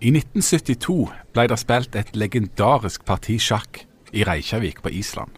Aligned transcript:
I 0.00 0.08
1972 0.08 1.10
ble 1.34 1.42
det 1.52 1.58
spilt 1.60 1.96
et 1.98 2.14
legendarisk 2.16 3.02
parti 3.04 3.34
sjakk 3.36 3.82
i 4.16 4.24
Reykjavik 4.24 4.80
på 4.80 4.88
Island. 4.96 5.28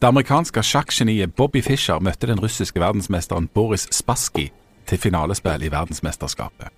Det 0.00 0.08
amerikanske 0.08 0.62
sjakkgeniet 0.64 1.34
Bobby 1.36 1.60
Fischer 1.60 2.00
møtte 2.00 2.30
den 2.30 2.40
russiske 2.40 2.80
verdensmesteren 2.80 3.50
Boris 3.52 3.84
Spassky 3.92 4.48
til 4.88 4.98
finalespill 4.98 5.68
i 5.68 5.68
verdensmesterskapet. 5.68 6.72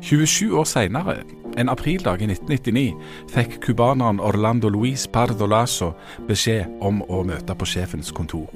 27 0.00 0.58
år 0.58 0.64
seinere, 0.64 1.20
en 1.58 1.68
aprildag 1.68 2.24
i 2.24 2.32
1999, 2.32 2.96
fikk 3.36 3.60
cubaneren 3.68 4.20
Orlando 4.20 4.72
Luis 4.72 5.04
Pardo 5.12 5.46
Lasso 5.46 5.92
beskjed 6.28 6.72
om 6.80 7.04
å 7.04 7.20
møte 7.28 7.52
på 7.52 7.68
sjefens 7.68 8.16
kontor. 8.16 8.48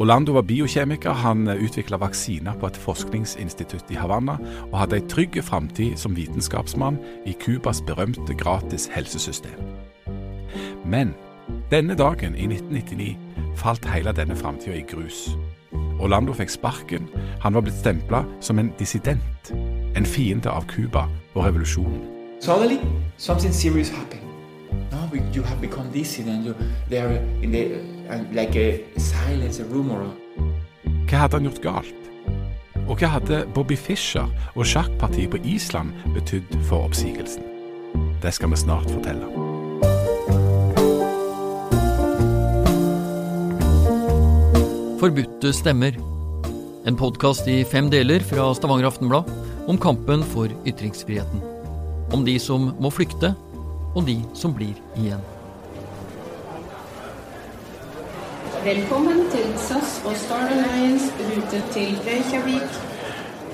Orlando 0.00 0.32
var 0.32 0.42
biokjemiker, 0.42 1.12
han 1.12 1.48
utvikla 1.48 1.98
vaksiner 2.00 2.54
på 2.56 2.70
et 2.70 2.76
forskningsinstitutt 2.80 3.90
i 3.92 3.98
Havanna, 4.00 4.38
og 4.70 4.78
hadde 4.80 4.96
ei 4.96 5.04
trygg 5.12 5.36
framtid 5.44 5.98
som 6.00 6.14
vitenskapsmann 6.16 6.96
i 7.28 7.34
Cubas 7.36 7.82
berømte 7.84 8.32
gratis 8.32 8.88
helsesystem. 8.94 9.60
Men 10.88 11.12
denne 11.68 11.98
dagen 12.00 12.32
i 12.32 12.48
1999 12.48 13.18
falt 13.60 13.84
hele 13.92 14.16
denne 14.16 14.38
framtida 14.40 14.78
i 14.80 14.86
grus. 14.88 15.34
Orlando 16.00 16.32
fikk 16.32 16.56
sparken, 16.56 17.12
han 17.44 17.54
var 17.54 17.68
blitt 17.68 17.82
stempla 17.82 18.24
som 18.40 18.58
en 18.58 18.72
dissident, 18.80 19.52
en 19.52 20.08
fiende 20.08 20.48
av 20.48 20.64
Cuba 20.72 21.10
og 21.34 21.44
revolusjonen. 21.44 22.00
Suddenly, 22.40 22.80
something 23.18 23.52
serious 23.52 23.92
happened. 23.92 24.24
Now 24.90 25.12
you 25.34 25.42
have 25.42 25.60
become 25.60 25.92
dissident. 25.92 26.46
You, 26.46 26.54
they 26.88 27.04
are 27.04 27.20
in 27.42 27.52
the, 27.52 27.89
like 28.32 28.56
a 28.56 28.82
silence, 28.98 29.60
a 29.60 29.64
rumor. 29.64 30.10
Hva 31.06 31.24
hadde 31.24 31.38
han 31.38 31.46
gjort 31.48 31.62
galt? 31.62 31.96
Og 32.88 32.98
hva 32.98 33.12
hadde 33.14 33.44
Bobby 33.54 33.76
Fischer 33.78 34.26
og 34.56 34.66
sjakkpartiet 34.66 35.30
på 35.30 35.38
Island 35.46 35.94
betydd 36.14 36.56
for 36.66 36.88
oppsigelsen? 36.88 37.46
Det 38.22 38.32
skal 38.34 38.50
vi 38.50 38.58
snart 38.58 38.90
fortelle. 38.90 39.30
Forbudte 45.00 45.54
stemmer. 45.56 45.96
En 46.88 46.96
podkast 46.98 47.46
i 47.48 47.62
fem 47.64 47.88
deler 47.92 48.24
fra 48.26 48.50
Stavanger 48.56 48.90
Aftenblad 48.90 49.30
om 49.70 49.78
kampen 49.80 50.24
for 50.34 50.50
ytringsfriheten. 50.68 51.44
Om 52.12 52.26
de 52.26 52.38
som 52.42 52.72
må 52.82 52.90
flykte, 52.92 53.34
og 53.94 54.06
de 54.06 54.20
som 54.34 54.54
blir 54.54 54.74
igjen. 54.98 55.22
Velkommen 58.64 59.22
til 59.32 59.52
SAS 59.56 60.02
og 60.04 60.16
Star 60.20 60.50
Alliance 60.52 61.06
rute 61.16 61.62
til 61.72 61.94
Reykjavik. 62.04 62.74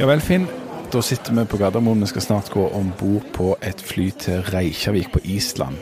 Ja 0.01 0.09
vel, 0.11 0.21
Finn. 0.21 0.49
Da 0.91 0.99
sitter 1.01 1.37
vi 1.37 1.45
på 1.47 1.61
Gardermoen. 1.61 2.01
Vi 2.03 2.09
skal 2.11 2.25
snart 2.25 2.51
gå 2.51 2.65
om 2.75 2.89
bord 2.99 3.23
på 3.35 3.53
et 3.63 3.81
fly 3.87 4.09
til 4.11 4.43
Reykjavik 4.43 5.13
på 5.13 5.23
Island. 5.25 5.79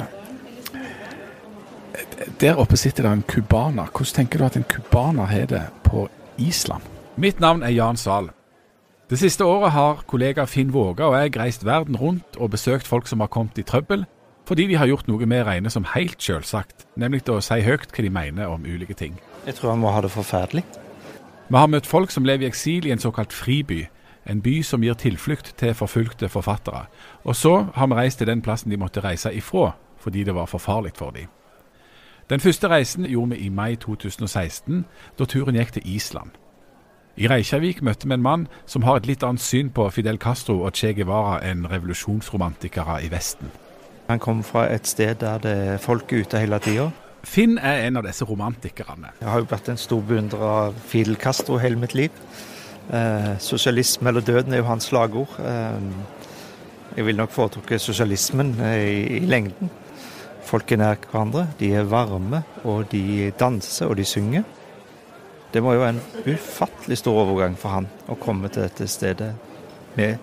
Der 2.41 2.61
oppe 2.61 2.77
sitter 2.77 3.03
det 3.09 3.13
en 3.13 3.25
cubaner. 3.29 3.89
Hvordan 3.97 4.15
tenker 4.15 4.39
du 4.39 4.45
at 4.45 4.57
en 4.57 4.69
cubaner 4.69 5.25
har 5.25 5.47
det 5.47 5.63
på 5.85 6.09
Island? 6.39 6.83
Mitt 7.17 7.41
navn 7.41 7.63
er 7.63 7.73
Jan 7.73 7.97
Sahl. 7.97 8.29
Det 9.11 9.19
siste 9.19 9.45
året 9.45 9.71
har 9.71 10.05
kollega 10.07 10.45
Finn 10.45 10.73
Våga 10.73 11.05
og 11.05 11.17
jeg 11.23 11.37
reist 11.37 11.65
verden 11.65 11.97
rundt 11.97 12.37
og 12.37 12.51
besøkt 12.51 12.87
folk 12.87 13.09
som 13.09 13.21
har 13.21 13.33
kommet 13.33 13.59
i 13.59 13.63
trøbbel, 13.63 14.05
fordi 14.45 14.67
de 14.67 14.77
har 14.77 14.87
gjort 14.87 15.09
noe 15.09 15.25
vi 15.25 15.43
regner 15.43 15.73
som 15.73 15.87
helt 15.95 16.23
selvsagt, 16.23 16.87
nemlig 16.97 17.25
å 17.33 17.41
si 17.41 17.61
høyt 17.65 17.93
hva 17.93 18.05
de 18.05 18.11
mener 18.13 18.53
om 18.53 18.65
ulike 18.65 18.95
ting. 18.95 19.17
Jeg 19.47 19.57
tror 19.57 19.71
han 19.73 19.81
må 19.81 19.93
ha 19.93 20.03
det 20.05 20.13
forferdelig. 20.13 20.65
Vi 21.49 21.57
har 21.57 21.69
møtt 21.69 21.87
folk 21.87 22.11
som 22.11 22.25
lever 22.25 22.47
i 22.47 22.49
eksil 22.49 22.87
i 22.87 22.93
en 22.93 23.03
såkalt 23.03 23.33
friby, 23.33 23.87
en 24.27 24.41
by 24.41 24.63
som 24.65 24.85
gir 24.85 24.97
tilflukt 24.97 25.55
til 25.61 25.75
forfulgte 25.77 26.29
forfattere. 26.29 26.87
Og 27.25 27.37
så 27.37 27.67
har 27.75 27.87
vi 27.87 27.95
reist 27.95 28.19
til 28.19 28.29
den 28.29 28.43
plassen 28.43 28.71
de 28.71 28.81
måtte 28.81 29.05
reise 29.05 29.33
ifra, 29.33 29.75
fordi 30.01 30.25
det 30.25 30.35
var 30.35 30.47
for 30.47 30.59
farlig 30.59 30.93
for 30.97 31.11
dem. 31.11 31.29
Den 32.31 32.41
første 32.41 32.69
reisen 32.69 33.05
gjorde 33.05 33.37
vi 33.37 33.45
i 33.45 33.49
mai 33.49 33.77
2016, 33.77 34.85
da 35.19 35.25
turen 35.25 35.57
gikk 35.61 35.73
til 35.77 35.95
Island. 35.95 36.31
I 37.17 37.29
Reykjavik 37.29 37.83
møtte 37.83 38.09
vi 38.09 38.15
en 38.17 38.25
mann 38.25 38.47
som 38.67 38.83
har 38.83 38.97
et 38.97 39.07
litt 39.07 39.23
annet 39.23 39.41
syn 39.45 39.69
på 39.71 39.91
Fidel 39.91 40.19
Castro 40.19 40.65
og 40.65 40.73
Che 40.75 40.95
Guevara 40.97 41.39
enn 41.45 41.69
revolusjonsromantikere 41.71 43.05
i 43.05 43.11
Vesten. 43.13 43.53
Han 44.09 44.21
kom 44.21 44.43
fra 44.45 44.67
et 44.73 44.87
sted 44.89 45.17
der 45.23 45.41
det 45.41 45.55
er 45.75 45.81
folk 45.83 46.13
ute 46.13 46.41
hele 46.41 46.59
tida. 46.61 46.91
Finn 47.25 47.57
er 47.57 47.87
en 47.87 47.97
av 47.97 48.05
disse 48.05 48.27
romantikerne. 48.29 49.15
Jeg 49.21 49.29
har 49.31 49.41
jo 49.41 49.49
vært 49.49 49.71
en 49.73 49.81
stor 49.81 50.03
beundrer 50.05 50.43
av 50.45 50.75
Fidel 50.91 51.17
Castro 51.17 51.57
hele 51.63 51.81
mitt 51.81 51.95
liv. 51.97 52.13
Eh, 52.93 53.31
sosialisme 53.41 54.11
eller 54.11 54.21
døden 54.21 54.53
er 54.53 54.61
jo 54.61 54.69
hans 54.69 54.91
slagord. 54.91 55.33
Eh, 55.41 55.79
jeg 56.99 57.07
vil 57.07 57.17
nok 57.17 57.33
foretrukke 57.33 57.79
sosialismen 57.81 58.53
i, 58.61 59.17
i 59.17 59.25
lengden. 59.25 59.73
Folk 60.45 60.73
er 60.73 60.83
nær 60.83 61.01
hverandre, 61.09 61.47
de 61.59 61.73
er 61.73 61.89
varme, 61.89 62.43
og 62.69 62.85
de 62.93 63.33
danser 63.41 63.89
og 63.89 63.97
de 63.97 64.05
synger. 64.05 64.45
Det 65.55 65.63
må 65.63 65.73
jo 65.73 65.81
være 65.81 65.95
en 65.97 66.35
ufattelig 66.35 66.99
stor 67.01 67.23
overgang 67.25 67.57
for 67.57 67.73
han 67.73 67.89
å 68.11 68.19
komme 68.21 68.51
til 68.53 68.67
dette 68.67 68.89
stedet 68.91 69.33
med, 69.97 70.21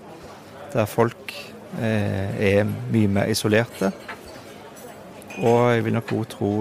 der 0.73 0.87
folk 0.91 1.33
eh, 1.33 1.60
er 1.79 2.65
mye 2.91 3.07
mer 3.07 3.31
isolerte. 3.31 3.91
Og 5.39 5.71
jeg 5.71 5.85
vil 5.85 5.95
nok 5.95 6.13
òg 6.17 6.25
tro 6.33 6.51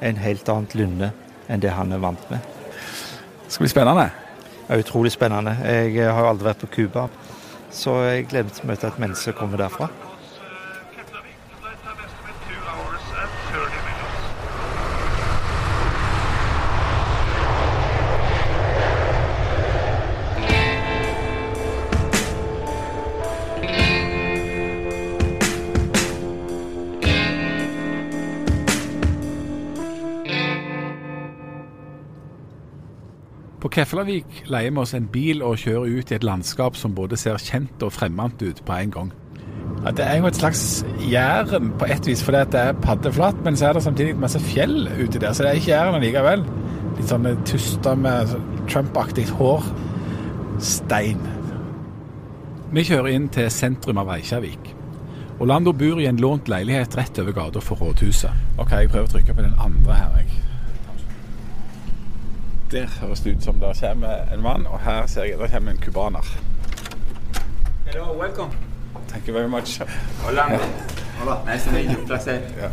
en 0.00 0.20
helt 0.22 0.48
annet 0.48 0.76
lynne 0.78 1.10
enn 1.50 1.62
det 1.62 1.72
han 1.74 1.92
er 1.92 2.00
vant 2.02 2.30
med. 2.30 2.40
Det 3.44 3.52
skal 3.52 3.66
bli 3.66 3.72
spennende. 3.72 4.06
Er 4.70 4.84
utrolig 4.84 5.12
spennende. 5.12 5.56
Jeg 5.66 6.06
har 6.06 6.28
aldri 6.30 6.48
vært 6.48 6.62
på 6.62 6.70
Cuba, 6.76 7.08
så 7.74 7.98
jeg 8.06 8.28
gleder 8.30 8.48
meg 8.48 8.56
til 8.56 8.64
å 8.64 8.70
møte 8.70 8.88
et 8.88 9.02
menneske 9.02 9.30
som 9.30 9.38
kommer 9.40 9.60
derfra. 9.64 9.90
På 33.70 33.76
Keflavik 33.78 34.48
leier 34.50 34.72
vi 34.74 34.80
oss 34.82 34.96
en 34.98 35.04
bil 35.06 35.44
og 35.46 35.60
kjører 35.62 35.92
ut 36.00 36.08
i 36.10 36.14
et 36.16 36.24
landskap 36.26 36.74
som 36.74 36.90
både 36.90 37.14
ser 37.20 37.36
kjent 37.38 37.84
og 37.86 37.92
fremmed 37.94 38.42
ut 38.42 38.62
på 38.66 38.74
en 38.74 38.90
gang. 38.90 39.12
Ja, 39.84 39.92
det 39.94 40.08
er 40.08 40.16
jo 40.18 40.26
et 40.26 40.40
slags 40.40 40.62
Jæren 41.06 41.68
på 41.78 41.86
et 41.86 42.08
vis, 42.08 42.24
fordi 42.26 42.40
det 42.50 42.64
er 42.64 42.80
paddeflatt, 42.82 43.38
men 43.46 43.54
så 43.56 43.68
er 43.68 43.78
det 43.78 43.84
samtidig 43.84 44.18
masse 44.18 44.42
fjell 44.42 44.88
uti 44.88 45.22
der, 45.22 45.30
så 45.30 45.46
det 45.46 45.52
er 45.52 45.60
ikke 45.62 45.70
Jæren 45.70 46.02
likevel. 46.02 46.44
Litt 46.98 47.14
sånn 47.14 47.30
tuster 47.46 47.94
med 47.94 48.34
Trump-aktig 48.66 49.28
hår. 49.38 49.70
Stein. 50.58 51.22
Vi 52.74 52.88
kjører 52.90 53.14
inn 53.14 53.30
til 53.30 53.54
sentrum 53.54 54.02
av 54.02 54.10
Reykjavik. 54.10 54.74
Orlando 55.38 55.70
bor 55.70 56.02
i 56.02 56.10
en 56.10 56.18
lånt 56.18 56.50
leilighet 56.50 56.98
rett 56.98 57.22
over 57.22 57.38
gata 57.38 57.62
for 57.62 57.78
rådhuset. 57.78 58.58
Ok, 58.58 58.80
jeg 58.80 58.90
prøver 58.90 59.06
å 59.06 59.14
trykke 59.14 59.38
på 59.38 59.46
den 59.46 59.54
andre 59.62 60.02
her. 60.02 60.16
jeg. 60.18 60.49
Der 62.70 62.86
høres 63.00 63.20
det 63.20 63.36
ut 63.36 63.42
som 63.42 63.58
det 63.60 63.72
kommer 63.80 64.32
en 64.34 64.42
mann, 64.42 64.66
og 64.66 64.80
her 64.80 65.06
ser 65.06 65.24
jeg 65.24 65.38
det 65.38 65.50
kommer 65.50 65.72
en 65.72 65.78
cubaner. 65.78 66.26
Hello, 67.86 68.22
welcome. 68.22 68.50
Thank 69.08 69.28
you 69.28 69.34
very 69.34 69.48
much. 69.48 69.80
Hola. 70.24 70.42
Hola. 71.18 71.52
Nice 71.52 71.64
to 71.64 71.72
meet 71.72 71.90
you. 71.90 72.06
Placer. 72.06 72.32
Ja. 72.32 72.70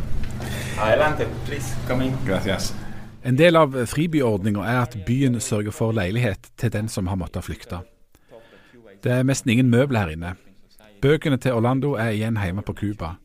Adelante, 0.81 1.27
please. 1.45 1.75
Come 1.87 2.05
in. 2.05 2.13
Gracias. 2.27 2.75
En 3.23 3.37
del 3.37 3.55
av 3.55 3.85
fribyordninga 3.85 4.61
er 4.63 4.81
at 4.81 4.97
byen 5.05 5.39
sørger 5.41 5.71
for 5.71 5.91
leilighet 5.91 6.51
til 6.57 6.73
den 6.73 6.87
som 6.89 7.07
har 7.07 7.15
måttet 7.15 7.43
flykte. 7.43 7.81
Det 9.03 9.11
er 9.11 9.23
nesten 9.23 9.51
ingen 9.51 9.69
møbler 9.69 9.99
her 9.99 10.13
inne. 10.13 10.35
Bøkene 11.01 11.37
til 11.37 11.57
Orlando 11.57 11.95
er 11.97 12.13
igjen 12.13 12.37
hjemme 12.37 12.61
på 12.61 12.73
Cuba. 12.73 13.15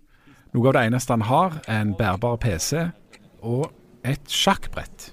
Noe 0.52 0.68
av 0.68 0.78
det 0.78 0.86
eneste 0.88 1.12
han 1.12 1.28
har, 1.28 1.60
er 1.68 1.80
en 1.80 1.94
bærbar 1.94 2.36
PC 2.36 2.88
og 3.42 3.68
et 4.04 4.24
sjakkbrett. 4.28 5.12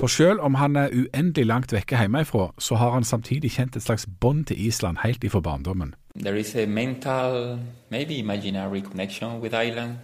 For 0.00 0.06
selv 0.06 0.40
om 0.40 0.54
han 0.54 0.76
er 0.76 0.88
uendelig 0.92 1.46
langt 1.46 1.72
vekke 1.72 1.96
hjemmefra, 1.98 2.50
så 2.58 2.74
har 2.76 2.90
han 2.90 3.04
samtidig 3.04 3.50
kjent 3.50 3.76
et 3.76 3.82
slags 3.82 4.06
bånd 4.20 4.44
til 4.46 4.66
Island 4.66 4.98
helt 5.04 5.24
ifra 5.24 5.40
barndommen. 5.40 5.94
There 6.20 6.38
is 6.40 6.54
a 6.56 6.66
mental, 6.66 7.58
maybe 7.90 8.14
imaginary 8.18 8.80
connection 8.82 9.40
with 9.40 9.54
Ireland 9.54 9.96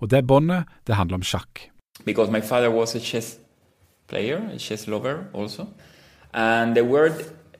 Og 0.00 0.10
det 0.10 0.26
båndet, 0.26 0.64
det 0.86 0.94
handler 0.94 1.14
om 1.14 1.22
sjakk. 1.22 1.68
because 2.04 2.32
my 2.32 2.40
father 2.40 2.70
was 2.70 2.94
a 2.94 2.98
chess 2.98 3.38
player, 4.08 4.38
a 4.54 4.58
chess 4.58 4.86
lover 4.86 5.16
also. 5.34 5.66
And 6.32 6.74
the 6.74 6.84
word 6.84 7.12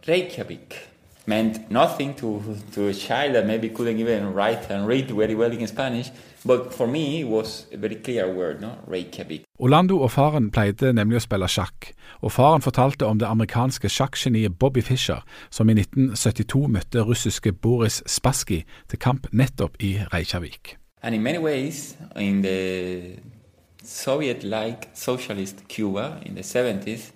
Reykjavik 0.08 0.89
meant 1.30 1.70
nothing 1.70 2.14
to, 2.14 2.42
to 2.74 2.88
a 2.88 2.94
child 2.94 3.34
that 3.34 3.46
maybe 3.46 3.68
couldn't 3.68 3.98
even 3.98 4.34
write 4.34 4.70
and 4.70 4.86
read 4.88 5.10
very 5.10 5.34
well 5.34 5.52
in 5.52 5.66
Spanish. 5.66 6.10
But 6.44 6.74
for 6.74 6.86
me, 6.86 7.20
it 7.20 7.28
was 7.28 7.66
a 7.72 7.76
very 7.76 7.96
clear 7.96 8.26
word, 8.34 8.60
no? 8.60 8.70
Reykjavik. 8.86 9.44
Orlando 9.58 9.98
og 10.00 10.10
faren 10.10 10.48
pleide 10.50 10.94
nemlig 10.96 11.20
å 11.20 11.24
spille 11.26 11.48
sjakk, 11.52 11.90
og 12.24 12.32
faren 12.32 12.64
fortalte 12.64 13.04
om 13.04 13.20
det 13.20 13.28
amerikanske 13.28 13.90
sjakkgeniet 13.92 14.56
Bobby 14.58 14.80
Fischer, 14.80 15.20
som 15.50 15.68
i 15.68 15.76
1972 15.76 16.64
møtte 16.72 17.04
russiske 17.04 17.52
Boris 17.52 18.00
Spassky 18.08 18.62
til 18.88 19.02
kamp 19.04 19.28
nettopp 19.32 19.76
i 19.84 19.98
Reykjavik. 20.14 20.78
And 21.02 21.14
in 21.14 21.22
many 21.22 21.38
ways, 21.38 21.96
in 22.16 22.42
the 22.42 23.20
Soviet-like 23.84 24.90
socialist 24.94 25.68
Cuba 25.68 26.20
in 26.24 26.34
the 26.34 26.42
70s, 26.42 27.12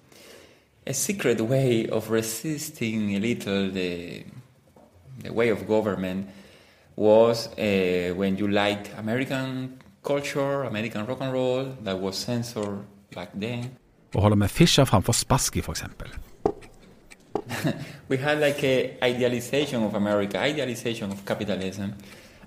a 0.87 0.93
secret 0.93 1.41
way 1.41 1.87
of 1.89 2.11
resisting 2.11 3.15
a 3.15 3.19
little 3.19 3.71
the, 3.71 4.25
the 5.23 5.33
way 5.33 5.49
of 5.49 5.67
government 5.67 6.29
was 6.97 7.49
uh, 7.59 8.13
when 8.15 8.37
you 8.37 8.49
liked 8.49 8.91
American 8.99 9.79
culture, 10.03 10.65
American 10.65 11.07
rock 11.07 11.21
and 11.21 11.33
roll, 11.33 11.65
that 11.83 11.99
was 11.99 12.17
censored 12.17 12.85
back 13.15 13.31
then. 13.35 13.77
Med 14.37 14.51
Fischer 14.51 14.85
framfor 14.85 15.13
f.eks. 15.13 15.83
we 18.09 18.17
had 18.17 18.39
like 18.41 18.63
a 18.63 18.97
idealization 19.03 19.83
of 19.83 19.95
America, 19.95 20.39
idealization 20.39 21.11
of 21.11 21.25
capitalism, 21.25 21.95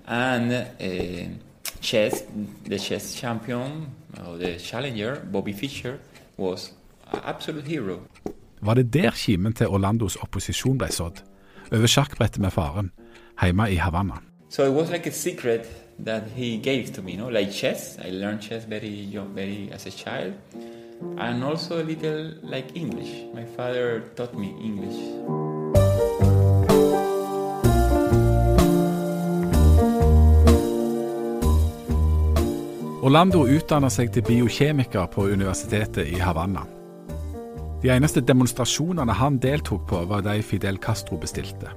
and 0.06 0.52
uh, 0.52 1.76
chess, 1.80 2.22
the 2.64 2.78
chess 2.78 3.14
champion, 3.14 3.86
or 4.26 4.38
the 4.38 4.56
challenger, 4.56 5.20
Bobby 5.30 5.52
Fischer, 5.52 5.98
was 6.38 6.70
an 6.70 6.76
absolute 6.76 6.76
hero. 6.76 6.77
Var 8.60 8.74
det 8.74 8.92
der 8.92 9.10
kimen 9.10 9.52
til 9.52 9.68
Orlandos 9.68 10.16
opposisjon 10.16 10.78
ble 10.78 10.88
sådd? 10.92 11.22
Over 11.72 11.86
sjakkbrettet 11.86 12.40
med 12.40 12.50
faren, 12.50 12.90
hjemme 13.42 13.70
i 13.70 13.76
Havanna. 13.76 14.22
So 14.50 14.64
it 14.64 14.72
was 14.72 14.90
like 14.90 15.06
a 15.06 15.12
secret 15.12 15.66
that 16.04 16.22
he 16.36 16.56
gave 16.56 16.86
to 16.94 17.02
me, 17.02 17.12
you 17.12 17.18
know, 17.18 17.28
like 17.28 17.52
chess. 17.52 17.98
I 17.98 18.10
learned 18.10 18.40
chess 18.42 18.64
very 18.64 18.88
young, 18.88 19.34
very 19.34 19.70
as 19.72 19.86
a 19.86 19.90
child, 19.90 20.34
and 21.18 21.44
also 21.44 21.80
a 21.80 21.84
little 21.84 22.32
like 22.42 22.66
English. 22.74 23.24
My 23.34 23.44
father 23.56 24.02
taught 24.16 24.34
me 24.34 24.54
English. 24.64 24.98
Orlando 33.02 33.46
utdanna 33.46 33.88
seg 33.88 34.10
til 34.12 34.22
biokjemiker 34.26 35.06
på 35.06 35.28
universitetet 35.32 36.08
i 36.08 36.18
Havanna. 36.20 36.77
De 37.82 37.90
eneste 37.94 38.20
demonstrasjonene 38.26 39.14
han 39.14 39.38
deltok 39.38 39.84
på, 39.88 40.00
var 40.10 40.24
de 40.26 40.40
Fidel 40.42 40.80
Castro 40.82 41.16
bestilte. 41.16 41.70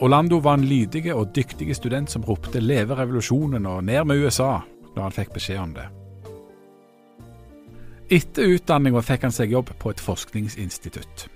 Orlando 0.00 0.40
var 0.42 0.58
en 0.58 0.66
lydig 0.66 1.14
og 1.14 1.30
dyktig 1.34 1.70
student 1.76 2.10
som 2.10 2.24
ropte 2.24 2.60
'leve 2.60 2.94
revolusjonen' 2.94 3.66
og 3.66 3.84
'ned 3.84 4.04
med 4.04 4.24
USA' 4.24 4.64
når 4.96 5.02
han 5.02 5.12
fikk 5.12 5.32
beskjed 5.32 5.58
om 5.58 5.74
det. 5.74 5.86
Etter 8.10 8.54
utdanninga 8.54 9.00
fikk 9.00 9.22
han 9.22 9.32
seg 9.32 9.50
jobb 9.50 9.70
på 9.78 9.90
et 9.90 10.00
forskningsinstitutt. 10.00 11.28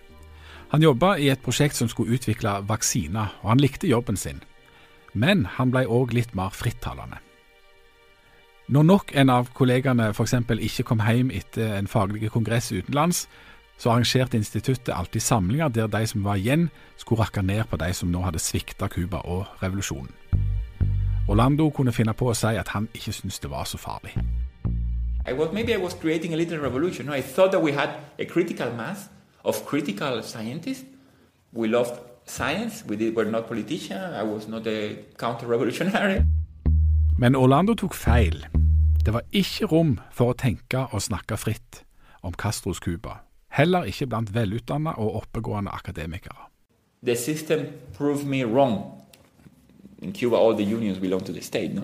Han 0.70 0.82
jobba 0.82 1.16
i 1.16 1.28
et 1.28 1.42
prosjekt 1.42 1.74
som 1.74 1.88
skulle 1.88 2.14
utvikle 2.14 2.62
vaksiner, 2.68 3.34
og 3.42 3.48
han 3.48 3.58
likte 3.58 3.88
jobben 3.88 4.16
sin. 4.16 4.42
Men 5.14 5.46
han 5.46 5.70
ble 5.70 5.86
òg 5.86 6.12
litt 6.12 6.34
mer 6.34 6.50
frittalende. 6.50 7.18
Når 8.70 8.84
nok 8.86 9.10
en 9.18 9.30
av 9.34 9.48
kollegaene 9.50 10.12
f.eks. 10.12 10.36
ikke 10.62 10.84
kom 10.86 11.00
hjem 11.02 11.32
etter 11.34 11.72
en 11.74 11.88
faglig 11.90 12.28
kongress 12.30 12.68
utenlands, 12.70 13.24
så 13.74 13.90
arrangerte 13.90 14.38
instituttet 14.38 14.92
alltid 14.94 15.24
samlinger 15.26 15.72
der 15.74 15.88
de 15.90 16.06
som 16.06 16.22
var 16.22 16.38
igjen, 16.38 16.68
skulle 16.96 17.24
rakke 17.24 17.42
ned 17.42 17.64
på 17.66 17.80
de 17.82 17.88
som 17.92 18.12
nå 18.12 18.22
hadde 18.22 18.38
svikta 18.38 18.86
Cuba 18.86 19.24
og 19.26 19.48
revolusjonen. 19.62 20.14
Orlando 21.26 21.66
kunne 21.74 21.90
finne 21.90 22.14
på 22.14 22.28
å 22.30 22.36
si 22.38 22.52
at 22.54 22.70
han 22.70 22.86
ikke 22.94 23.16
syntes 23.16 23.40
det 23.42 23.50
var 23.50 23.66
så 23.66 23.78
farlig. 23.78 24.14
I 25.26 25.34
was 25.34 25.50
maybe 25.52 25.74
I 25.74 25.82
was 25.82 25.94
creating 25.94 26.32
a 26.32 26.36
little 26.36 26.62
revolution. 26.62 27.06
No, 27.06 27.12
I 27.12 27.22
thought 27.22 27.50
that 27.50 27.62
we 27.62 27.72
had 27.72 27.90
a 28.20 28.24
critical 28.24 28.70
mass 28.76 29.08
of 29.42 29.66
critical 29.66 30.22
scientists. 30.22 30.86
We 31.52 31.66
loved 31.66 31.98
science. 32.24 32.84
We 32.86 32.94
did, 32.94 33.16
were 33.16 33.30
not 33.30 33.48
politicians. 33.48 34.14
I 34.14 34.22
was 34.22 34.46
not 34.46 34.64
a 34.66 34.94
counter-revolutionary. 35.18 36.22
Men 37.18 37.34
Orlando 37.36 37.74
tok 37.74 37.94
feil. 37.94 38.46
Det 39.04 39.12
var 39.12 39.22
ikke 39.32 39.66
rom 39.66 39.94
for 40.12 40.32
å 40.32 40.36
tenke 40.36 40.84
og 40.92 41.00
snakke 41.00 41.38
fritt 41.40 41.84
om 42.22 42.34
Castros 42.36 42.82
Cuba. 42.84 43.22
Heller 43.48 43.88
ikke 43.88 44.06
blant 44.06 44.32
velutdanna 44.34 44.92
og 45.00 45.22
oppegående 45.22 45.72
akademikere. 45.72 46.50
The 47.02 47.16
system 47.16 47.66
proved 47.96 48.26
me 48.26 48.44
wrong. 48.44 49.00
In 50.02 50.12
Cuba, 50.12 50.36
all 50.36 50.54
the 50.56 50.64
unions 50.64 50.98
belong 50.98 51.24
to 51.24 51.32
the 51.32 51.40
state. 51.40 51.72
No, 51.74 51.82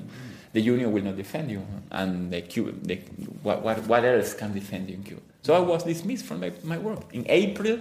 the 0.52 0.60
union 0.60 0.92
will 0.92 1.04
not 1.04 1.16
defend 1.16 1.50
you, 1.50 1.62
and 1.90 2.30
the 2.32 2.42
Cuba, 2.42 2.72
the, 2.82 2.96
what, 3.42 3.62
what, 3.62 3.86
what 3.86 4.04
else 4.04 4.34
can 4.34 4.52
defend 4.52 4.88
you 4.88 4.96
in 4.96 5.02
Cuba? 5.02 5.20
So 5.42 5.54
I 5.54 5.60
was 5.60 5.84
dismissed 5.84 6.26
from 6.26 6.40
my, 6.40 6.52
my 6.64 6.78
work 6.78 7.00
in 7.12 7.24
April, 7.28 7.78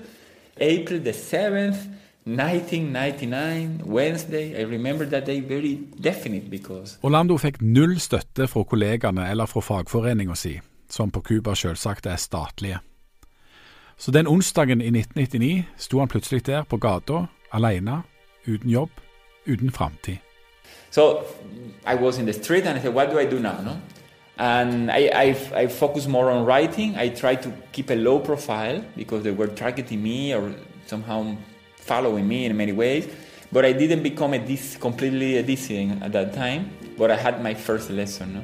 April 0.58 1.00
the 1.00 1.14
seventh, 1.14 1.88
1999, 2.28 3.82
Wednesday. 3.86 4.60
I 4.60 4.66
remember 4.66 5.06
that 5.06 5.26
day 5.26 5.42
very 5.42 5.80
definite 6.04 6.50
because 6.50 6.98
Orlando 7.04 7.38
fikk 7.38 7.62
null 7.62 8.00
støtte 8.00 8.48
fra 8.48 8.64
kollegaene 8.64 9.28
eller 9.30 9.46
fra 9.46 9.62
fagforeninga 9.62 10.36
si, 10.36 10.56
som 10.90 11.12
på 11.12 11.22
Cuba 11.22 11.54
selvsagt 11.56 12.06
er 12.06 12.16
statlige. 12.16 12.80
Så 13.98 14.12
den 14.12 14.28
onsdagen 14.28 14.82
i 14.82 14.88
1999 14.88 15.64
sto 15.78 16.00
han 16.00 16.08
plutselig 16.08 16.46
der 16.46 16.64
på 16.64 16.78
gata, 16.78 17.26
alene, 17.54 18.02
uten 18.48 18.70
jobb, 18.70 18.90
uten 19.46 19.72
framtid. 19.72 20.18
So 20.90 21.22
I 21.86 21.96
was 21.96 22.18
in 22.18 22.26
the 22.26 22.34
street 22.34 22.66
and 22.66 22.80
I 22.80 22.82
said, 22.82 22.94
what 22.94 23.12
do 23.12 23.20
I 23.20 23.26
do 23.26 23.40
now? 23.40 23.62
No? 23.62 23.78
And 24.38 24.90
I, 24.92 25.10
I, 25.14 25.36
I 25.64 25.68
focused 25.68 26.10
more 26.10 26.32
on 26.32 26.46
writing. 26.46 26.96
I 26.98 27.10
tried 27.10 27.44
to 27.44 27.52
keep 27.72 27.92
a 27.92 27.96
low 27.96 28.20
profile 28.20 28.82
because 28.98 29.24
they 29.24 29.32
were 29.32 29.48
targeting 29.48 30.02
me 30.02 30.34
or 30.34 30.52
somehow 30.88 31.38
following 31.86 32.28
me 32.28 32.46
in 32.46 32.58
many 32.58 32.74
ways. 32.74 33.08
But 33.52 33.66
I 33.66 33.74
didn't 33.74 34.04
become 34.04 34.34
a 34.34 34.40
dis- 34.40 34.78
completely 34.78 35.38
a 35.38 35.44
dissident 35.44 36.04
at 36.04 36.12
that 36.14 36.34
time. 36.34 36.70
But 36.98 37.12
I 37.12 37.16
had 37.16 37.42
my 37.44 37.54
first 37.54 37.90
lesson. 37.90 38.34
No? 38.34 38.42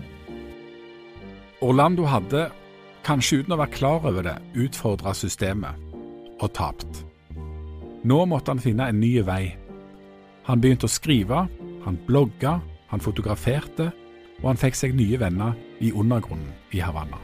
Orlando 1.62 2.06
hadde, 2.06 2.50
kanskje 3.06 3.42
uten 3.42 3.54
å 3.54 3.60
være 3.62 3.74
klar 3.76 4.06
over 4.06 4.26
det, 4.26 4.38
utfordra 4.58 5.14
systemet 5.14 5.78
og 6.42 6.50
tapt. 6.58 7.04
Nå 8.04 8.24
måtte 8.26 8.54
han 8.54 8.62
finne 8.62 8.88
en 8.90 9.00
ny 9.02 9.20
vei. 9.26 9.54
Han 10.50 10.62
begynte 10.62 10.90
å 10.90 10.92
skrive, 10.92 11.44
han 11.86 12.00
blogga, 12.08 12.58
han 12.90 13.04
fotograferte, 13.04 13.92
og 14.42 14.48
han 14.50 14.62
fikk 14.62 14.80
seg 14.80 14.98
nye 14.98 15.20
venner 15.22 15.54
i 15.80 15.92
undergrunnen 15.94 16.50
i 16.74 16.82
Havanna. 16.82 17.20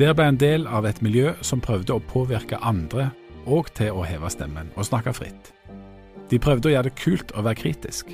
Der 0.00 0.16
ble 0.16 0.30
en 0.30 0.40
del 0.40 0.66
av 0.68 0.88
et 0.88 1.02
miljø 1.04 1.34
som 1.44 1.60
prøvde 1.60 1.96
å 1.96 2.04
påvirke 2.12 2.60
andre 2.64 3.10
og 3.46 3.70
til 3.74 3.94
å 3.94 4.04
heve 4.06 4.30
stemmen 4.30 4.70
og 4.76 4.86
snakke 4.88 5.14
fritt. 5.16 5.52
De 6.30 6.38
prøvde 6.42 6.68
å 6.68 6.74
gjøre 6.74 6.90
det 6.90 6.98
kult 6.98 7.32
å 7.32 7.44
være 7.46 7.60
kritisk. 7.62 8.10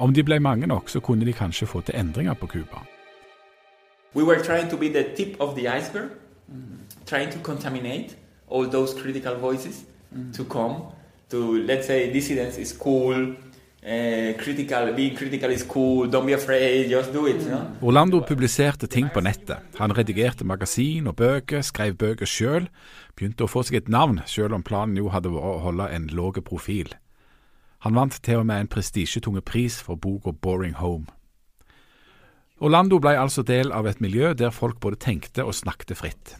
Om 0.00 0.14
de 0.16 0.24
ble 0.24 0.40
mange 0.40 0.68
nok, 0.68 0.88
så 0.88 1.00
kunne 1.00 1.24
de 1.24 1.32
kanskje 1.36 1.68
få 1.68 1.82
til 1.84 1.96
endringer 1.96 2.36
på 2.36 2.46
Cuba. 2.46 2.84
We 4.14 4.24
were 4.24 4.42
trying 4.42 4.68
to 4.70 4.76
be 4.76 4.88
the 4.88 5.04
tip 5.16 5.40
of 5.40 5.54
the 5.56 5.68
iceberg, 5.68 6.10
trying 7.06 7.30
to 7.30 7.38
contaminate 7.38 8.16
all 8.48 8.66
those 8.66 8.94
critical 8.94 9.36
voices 9.36 9.84
to 10.34 10.44
come 10.44 10.90
let's 11.38 11.86
say, 11.86 12.12
dissidence 12.12 12.58
is 12.58 12.72
cool, 12.72 13.34
uh, 13.82 14.32
critical, 14.38 14.92
being 14.92 15.16
critical 15.16 15.50
is 15.50 15.64
cool, 15.64 16.06
don't 16.06 16.26
be 16.26 16.32
afraid, 16.32 16.90
just 16.90 17.12
do 17.12 17.26
it. 17.26 17.40
No? 17.48 17.60
Orlando 17.80 18.20
publiserte 18.20 18.86
ting 18.86 19.08
på 19.14 19.20
nettet. 19.20 19.58
Han 19.78 19.96
redigerte 19.96 20.44
magasin 20.44 21.06
og 21.06 21.16
bøker, 21.16 21.62
skrev 21.62 21.94
bøker 21.94 22.26
sjøl, 22.26 22.68
begynte 23.16 23.44
å 23.44 23.50
få 23.50 23.64
seg 23.64 23.82
et 23.82 23.88
navn, 23.88 24.20
sjøl 24.26 24.54
om 24.54 24.62
planen 24.66 24.98
jo 24.98 25.12
hadde 25.14 25.32
vært 25.32 25.54
å 25.54 25.62
holde 25.68 25.88
en 25.94 26.10
lav 26.12 26.42
profil. 26.44 26.92
Han 27.80 27.96
vant 27.96 28.20
til 28.22 28.42
og 28.42 28.46
med 28.46 28.60
en 28.60 28.68
prestisjetunge 28.68 29.40
pris 29.40 29.80
for 29.80 29.96
boka 29.96 30.32
Boring 30.32 30.76
Home. 30.76 31.08
Orlando 32.60 32.98
ble 33.00 33.14
altså 33.16 33.40
del 33.42 33.72
av 33.72 33.86
et 33.88 34.02
miljø 34.04 34.34
der 34.36 34.52
folk 34.52 34.82
både 34.84 35.00
tenkte 35.00 35.46
og 35.48 35.56
snakket 35.56 35.96
fritt. 35.96 36.34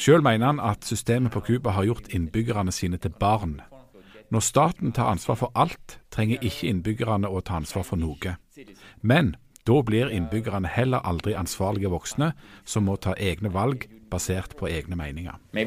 Sjøl 0.00 0.24
mener 0.24 0.48
han 0.48 0.60
at 0.64 0.88
systemet 0.88 1.34
på 1.34 1.42
Cuba 1.44 1.76
har 1.76 1.84
gjort 1.84 2.08
innbyggerne 2.08 2.72
sine 2.72 2.96
til 2.96 3.12
barn. 3.20 3.60
Når 4.32 4.40
staten 4.40 4.92
tar 4.96 5.10
ansvar 5.12 5.36
for 5.36 5.52
alt, 5.54 5.98
trenger 6.10 6.40
ikke 6.40 6.70
innbyggerne 6.70 7.28
å 7.28 7.42
ta 7.44 7.58
ansvar 7.60 7.84
for 7.84 8.00
noe. 8.00 8.36
Men 9.02 9.34
da 9.68 9.82
blir 9.84 10.08
innbyggerne 10.08 10.70
heller 10.72 11.04
aldri 11.04 11.34
ansvarlige 11.36 11.90
voksne 11.92 12.30
som 12.64 12.88
må 12.88 12.96
ta 12.96 13.12
egne 13.20 13.52
valg 13.52 13.84
basert 14.10 14.56
på 14.56 14.70
egne 14.72 14.96
meninger. 14.96 15.36
Blah, 15.52 15.66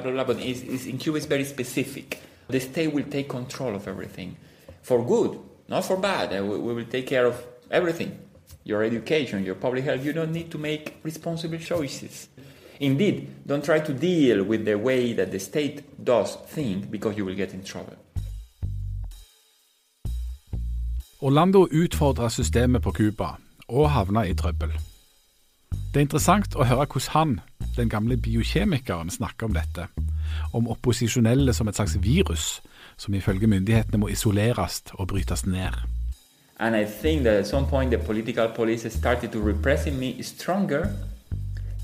blah, 0.00 0.24
blah, 0.24 0.36
it's, 0.40 0.62
it's, 0.62 0.86
in 0.86 0.96
Cuba 0.98 1.18
it's 1.18 1.28
very 1.28 1.44
specific. 1.44 2.18
The 2.48 2.60
state 2.60 2.94
will 2.94 3.04
take 3.04 3.28
control 3.28 3.76
of 3.76 3.86
everything 3.86 4.36
for 4.82 5.04
good, 5.04 5.38
not 5.68 5.84
for 5.84 5.96
bad. 5.96 6.32
Uh, 6.32 6.42
We, 6.42 6.58
we 6.58 6.74
will 6.74 6.88
take 6.88 7.06
care 7.06 7.26
of 7.26 7.36
everything 7.70 8.16
your 8.64 8.82
education, 8.82 9.44
your 9.44 9.54
public 9.54 9.84
health. 9.84 10.04
You 10.04 10.12
don't 10.12 10.32
need 10.32 10.50
to 10.50 10.58
make 10.58 10.96
responsible 11.02 11.58
choices. 11.58 12.28
Indeed, 12.80 13.28
don't 13.46 13.64
try 13.64 13.80
to 13.80 13.92
deal 13.92 14.42
with 14.42 14.64
the 14.64 14.74
way 14.74 15.12
that 15.12 15.30
the 15.30 15.38
state 15.38 15.82
does 16.04 16.36
think 16.54 16.90
because 16.90 17.18
you 17.18 17.26
will 17.26 17.36
get 17.36 17.54
in 17.54 17.62
trouble. 17.62 17.96
Orlando 21.22 21.66
utfordra 21.70 22.30
systemet 22.30 22.82
på 22.82 22.92
Cuba 22.92 23.36
og 23.68 23.90
havna 23.90 24.22
i 24.22 24.34
trøbbel. 24.34 24.72
Det 25.92 26.00
er 26.00 26.06
interessant 26.06 26.56
å 26.56 26.64
høre 26.64 26.86
hvordan 26.86 27.12
han, 27.12 27.40
den 27.76 27.88
gamle 27.90 28.16
biokjemikeren, 28.16 29.10
snakker 29.10 29.50
om 29.50 29.54
dette. 29.54 29.86
Om 30.54 30.68
opposisjonelle 30.70 31.52
som 31.52 31.68
et 31.68 31.76
slags 31.76 31.98
virus, 32.00 32.62
som 32.96 33.14
ifølge 33.14 33.46
myndighetene 33.46 33.98
må 33.98 34.08
isoleres 34.08 34.82
og 34.94 35.08
brytes 35.08 35.44
ned. 35.46 35.76
And 36.58 36.76
I 36.76 36.84
think 36.84 37.24
that 37.24 37.36
at 37.36 37.46
some 37.46 37.66
point 37.66 37.90
the 37.90 37.98
political 37.98 38.48
police 38.48 38.90
started 38.90 39.32
to 39.32 39.40
repressing 39.40 39.98
me 39.98 40.22
stronger, 40.22 40.86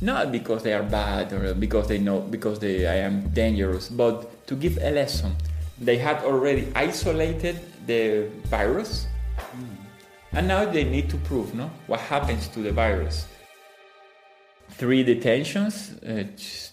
not 0.00 0.33
because 0.33 0.62
they 0.62 0.73
are 0.73 0.83
bad 0.83 1.33
or 1.33 1.55
because 1.55 1.88
they 1.88 1.99
know 1.99 2.21
because 2.21 2.59
they, 2.59 2.87
I 2.87 2.97
am 2.97 3.29
dangerous, 3.31 3.88
but 3.88 4.47
to 4.47 4.55
give 4.55 4.79
a 4.79 4.91
lesson. 4.91 5.35
They 5.79 5.99
had 5.99 6.25
already 6.25 6.73
isolated 6.75 7.61
the 7.87 8.31
virus, 8.45 9.07
and 10.33 10.49
now 10.49 10.65
they 10.65 10.85
need 10.85 11.11
to 11.11 11.19
prove 11.19 11.55
no 11.55 11.71
what 11.87 12.00
happens 12.00 12.49
to 12.49 12.61
the 12.61 12.73
virus. 12.73 13.26
Three 14.71 15.03
detentions, 15.03 15.93
uh, 16.03 16.25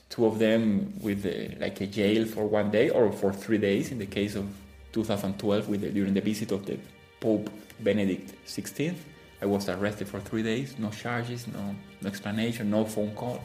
two 0.10 0.26
of 0.26 0.40
them 0.40 0.94
with 1.02 1.26
uh, 1.26 1.56
like 1.60 1.82
a 1.82 1.88
jail 1.88 2.26
for 2.26 2.46
one 2.46 2.72
day 2.72 2.90
or 2.90 3.12
for 3.12 3.34
three 3.34 3.58
days. 3.58 3.92
In 3.92 4.00
the 4.00 4.06
case 4.06 4.36
of 4.36 4.46
2012, 4.94 5.68
with 5.68 5.82
the, 5.82 5.90
during 5.90 6.14
the 6.14 6.22
visit 6.22 6.52
of 6.52 6.66
the 6.66 6.78
Pope 7.20 7.50
Benedict 7.82 8.34
XVI, 8.46 8.96
I 9.44 9.46
was 9.46 9.70
arrested 9.70 10.08
for 10.08 10.20
three 10.20 10.44
days. 10.44 10.80
No 10.80 10.90
charges, 10.90 11.48
no, 11.48 11.76
no 12.02 12.08
explanation, 12.08 12.70
no 12.70 12.86
phone 12.86 13.14
call. 13.16 13.40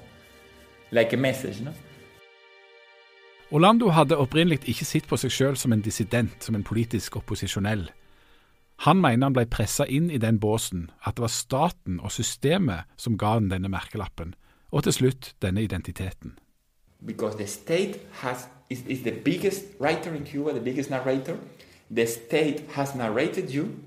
Like 0.90 1.12
a 1.12 1.16
message, 1.16 1.60
no? 1.60 1.72
Orlando 3.50 3.88
hadde 3.88 4.16
opprinnelig 4.16 4.68
ikke 4.68 4.84
sett 4.84 5.06
på 5.08 5.16
seg 5.16 5.32
sjøl 5.32 5.56
som 5.56 5.72
en 5.72 5.82
dissident, 5.82 6.36
som 6.44 6.54
en 6.54 6.64
politisk 6.64 7.16
opposisjonell. 7.16 7.88
Han 8.84 9.00
mener 9.00 9.26
han 9.26 9.34
ble 9.34 9.46
pressa 9.50 9.86
inn 9.88 10.10
i 10.10 10.20
den 10.22 10.38
båsen, 10.38 10.90
at 11.02 11.16
det 11.16 11.24
var 11.24 11.32
staten 11.32 11.98
og 11.98 12.12
systemet 12.12 12.86
som 12.96 13.16
ga 13.18 13.34
han 13.38 13.48
denne 13.50 13.70
merkelappen, 13.72 14.34
og 14.70 14.84
til 14.84 14.92
slutt 14.92 15.32
denne 15.42 15.64
identiteten. 15.64 16.36
Because 17.06 17.38
the 17.38 17.46
state 17.46 17.98
has 18.20 18.46
is, 18.70 18.84
is 18.86 19.02
the 19.02 19.16
biggest 19.24 19.64
writer 19.80 20.14
in 20.14 20.24
Cuba, 20.24 20.52
the 20.52 20.60
biggest 20.60 20.90
narrator. 20.90 21.38
The 21.90 22.06
state 22.06 22.62
has 22.76 22.94
narrated 22.94 23.50
you 23.50 23.80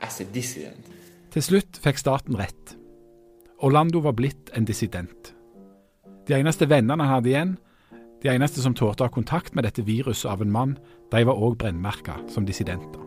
as 0.00 0.20
a 0.20 0.24
dissident. 0.24 0.95
Til 1.36 1.44
slutt 1.44 1.76
fikk 1.84 1.98
staten 2.00 2.38
rett. 2.40 2.70
Orlando 3.60 4.00
var 4.00 4.14
blitt 4.16 4.48
en 4.56 4.64
dissident. 4.64 5.34
De 6.24 6.32
eneste 6.32 6.64
vennene 6.64 7.04
han 7.04 7.12
hadde 7.12 7.28
igjen, 7.28 7.50
de 8.24 8.30
eneste 8.32 8.62
som 8.64 8.72
torde 8.72 9.04
å 9.04 9.10
ha 9.10 9.12
kontakt 9.12 9.52
med 9.52 9.66
dette 9.68 9.84
viruset 9.84 10.30
av 10.32 10.40
en 10.40 10.54
mann, 10.54 10.72
de 11.12 11.20
var 11.28 11.36
òg 11.36 11.58
brennmerka 11.60 12.16
som 12.32 12.48
dissidenter. 12.48 13.04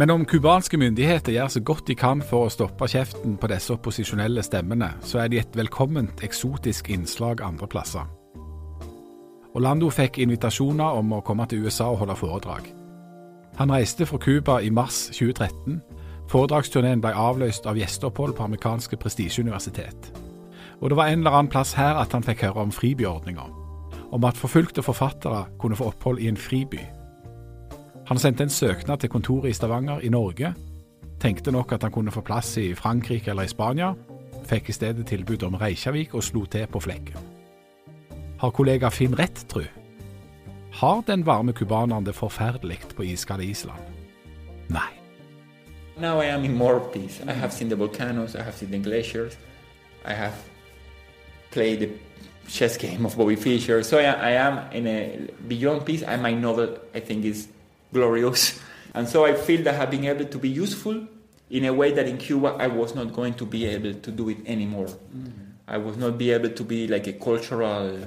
Men 0.00 0.14
om 0.14 0.24
cubanske 0.24 0.80
myndigheter 0.80 1.36
gjør 1.36 1.52
så 1.52 1.60
godt 1.60 1.90
de 1.92 1.98
kan 1.98 2.24
for 2.24 2.46
å 2.46 2.54
stoppe 2.56 2.88
kjeften 2.88 3.36
på 3.36 3.52
disse 3.52 3.76
opposisjonelle 3.76 4.40
stemmene, 4.46 4.94
så 5.04 5.26
er 5.26 5.28
de 5.28 5.42
et 5.42 5.60
velkomment 5.60 6.24
eksotisk 6.24 6.88
innslag 6.96 7.44
andre 7.44 7.68
plasser. 7.68 8.08
Orlando 9.52 9.92
fikk 9.92 10.22
invitasjoner 10.24 11.02
om 11.02 11.18
å 11.18 11.24
komme 11.26 11.44
til 11.52 11.68
USA 11.68 11.92
og 11.92 12.06
holde 12.06 12.16
foredrag. 12.16 12.77
Han 13.58 13.72
reiste 13.72 14.06
fra 14.06 14.18
Cuba 14.18 14.60
i 14.60 14.70
mars 14.70 15.08
2013. 15.10 15.80
Foredragsturneen 16.30 17.00
ble 17.02 17.10
avløst 17.10 17.64
av 17.66 17.78
gjesteopphold 17.80 18.36
på 18.38 18.44
amerikanske 18.44 18.96
prestisjeuniversitet. 19.02 20.12
Og 20.78 20.90
det 20.90 20.98
var 20.98 21.10
en 21.10 21.24
eller 21.24 21.34
annen 21.34 21.50
plass 21.50 21.72
her 21.74 21.98
at 21.98 22.14
han 22.14 22.22
fikk 22.22 22.44
høre 22.46 22.62
om 22.62 22.70
fribyordninga. 22.70 23.48
Om 24.14 24.24
at 24.24 24.38
forfulgte 24.38 24.84
forfattere 24.86 25.48
kunne 25.58 25.76
få 25.76 25.88
opphold 25.90 26.22
i 26.22 26.28
en 26.30 26.38
friby. 26.38 26.78
Han 28.06 28.18
sendte 28.18 28.46
en 28.46 28.54
søknad 28.54 29.02
til 29.02 29.10
kontoret 29.10 29.50
i 29.50 29.56
Stavanger 29.58 30.06
i 30.06 30.08
Norge. 30.08 30.52
Tenkte 31.20 31.52
nok 31.52 31.72
at 31.74 31.82
han 31.82 31.92
kunne 31.92 32.14
få 32.14 32.22
plass 32.22 32.54
i 32.62 32.74
Frankrike 32.78 33.30
eller 33.30 33.42
i 33.42 33.50
Spania. 33.50 33.90
Fikk 34.46 34.70
i 34.70 34.76
stedet 34.76 35.06
tilbud 35.06 35.42
om 35.42 35.58
Reykjavik 35.58 36.14
og 36.14 36.22
slo 36.22 36.44
til 36.46 36.70
på 36.70 36.80
flekken. 36.80 37.18
Har 38.38 38.54
kollega 38.54 38.88
Finn 38.88 39.18
rett, 39.18 39.42
tru? 39.50 39.66
Har 40.78 41.02
den 41.06 41.26
varme 41.26 41.52
cubaneren 41.52 42.04
det 42.04 42.12
forferdelig 42.12 42.80
på 42.96 43.02
iskalde 43.04 43.44
Island? 43.44 43.82
Nei. 44.68 44.94
Now 45.98 46.22
I 46.22 46.26
am 46.26 46.44
in 46.44 46.54
more 46.54 46.80
peace. 46.92 47.20
I 47.26 47.32
have 47.32 47.50
seen 47.50 47.68
the 47.68 47.76
volcanoes, 47.76 48.36
I 48.36 48.42
have 48.42 48.52
seen 48.52 48.70
the 48.70 48.78
glaciers, 48.78 49.36
I 50.04 50.12
have 50.12 50.34
played 51.50 51.80
the 51.80 51.88
chess 52.46 52.78
game 52.78 53.06
of 53.06 53.16
Bobby 53.16 53.36
Fischer. 53.36 53.82
So 53.82 53.98
I, 53.98 54.02
I 54.02 54.30
am 54.30 54.58
in 54.72 54.86
a 54.86 55.18
beyond 55.48 55.84
peace, 55.84 56.04
and 56.04 56.22
my 56.22 56.32
novel 56.34 56.78
I 56.94 57.00
think 57.00 57.24
is 57.24 57.48
glorious. 57.92 58.60
And 58.94 59.08
so 59.08 59.26
I 59.26 59.34
feel 59.34 59.64
that 59.64 59.80
I've 59.80 59.90
been 59.90 60.04
able 60.04 60.26
to 60.26 60.38
be 60.38 60.48
useful 60.48 61.08
in 61.50 61.64
a 61.64 61.72
way 61.72 61.90
that 61.92 62.06
in 62.06 62.18
Cuba 62.18 62.56
I 62.58 62.68
was 62.68 62.94
not 62.94 63.12
going 63.12 63.34
to 63.34 63.44
be 63.44 63.66
able 63.66 63.94
to 63.94 64.10
do 64.12 64.28
it 64.28 64.38
anymore. 64.46 64.86
Mm-hmm. 64.86 65.30
I 65.66 65.78
was 65.78 65.96
not 65.96 66.18
be 66.18 66.30
able 66.30 66.50
to 66.50 66.62
be 66.62 66.86
like 66.86 67.08
a 67.08 67.14
cultural 67.14 67.98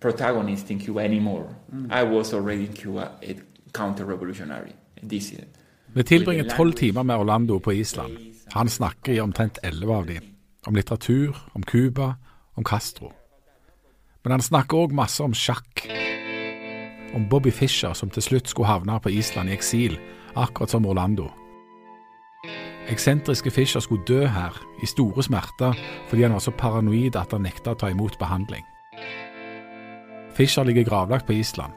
protagonist 0.00 0.70
in 0.70 0.80
Cuba 0.80 1.00
anymore. 1.00 1.54
I 1.90 2.02
was 2.02 2.34
already 2.34 2.66
in 2.66 2.72
Cuba 2.72 3.12
a 3.22 3.34
counter-revolutionary, 3.72 4.72
dissident. 5.02 5.48
Vi 5.92 6.02
tilbringer 6.02 6.44
tolv 6.56 6.72
timer 6.72 7.02
med 7.02 7.16
Orlando 7.16 7.58
på 7.58 7.72
Island. 7.72 8.18
Han 8.52 8.68
snakker 8.68 9.12
i 9.12 9.20
omtrent 9.20 9.58
elleve 9.62 9.94
av 9.94 10.06
dem. 10.06 10.22
Om 10.66 10.74
litteratur, 10.74 11.36
om 11.52 11.62
Cuba, 11.62 12.14
om 12.54 12.64
Castro. 12.64 13.12
Men 14.24 14.30
han 14.30 14.42
snakker 14.42 14.76
òg 14.76 14.94
masse 14.94 15.24
om 15.24 15.34
sjakk. 15.34 15.86
Om 17.14 17.28
Bobby 17.28 17.50
Fischer 17.50 17.92
som 17.92 18.10
til 18.10 18.22
slutt 18.22 18.48
skulle 18.48 18.68
havne 18.68 19.00
på 19.00 19.10
Island 19.10 19.50
i 19.50 19.56
eksil, 19.56 19.98
akkurat 20.36 20.70
som 20.70 20.86
Orlando. 20.86 21.30
Eksentriske 22.90 23.50
Fischer 23.50 23.80
skulle 23.80 24.04
dø 24.06 24.26
her, 24.26 24.54
i 24.82 24.86
store 24.86 25.22
smerter, 25.22 25.74
fordi 26.08 26.22
han 26.22 26.32
var 26.32 26.44
så 26.44 26.50
paranoid 26.50 27.16
at 27.16 27.32
han 27.32 27.42
nekta 27.42 27.74
å 27.74 27.78
ta 27.78 27.90
imot 27.90 28.18
behandling. 28.18 28.64
Fischer 30.40 30.64
ligger 30.64 30.84
gravlagt 30.84 31.26
på 31.26 31.32
Island. 31.32 31.72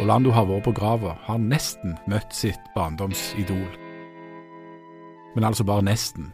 Orlando 0.00 0.32
har 0.34 0.48
vært 0.48 0.64
på 0.66 0.72
grava, 0.74 1.12
har 1.28 1.36
nesten 1.38 1.92
møtt 2.10 2.32
sitt 2.34 2.64
barndomsidol. 2.74 3.68
Men 5.36 5.46
altså 5.46 5.62
bare 5.62 5.84
nesten. 5.86 6.32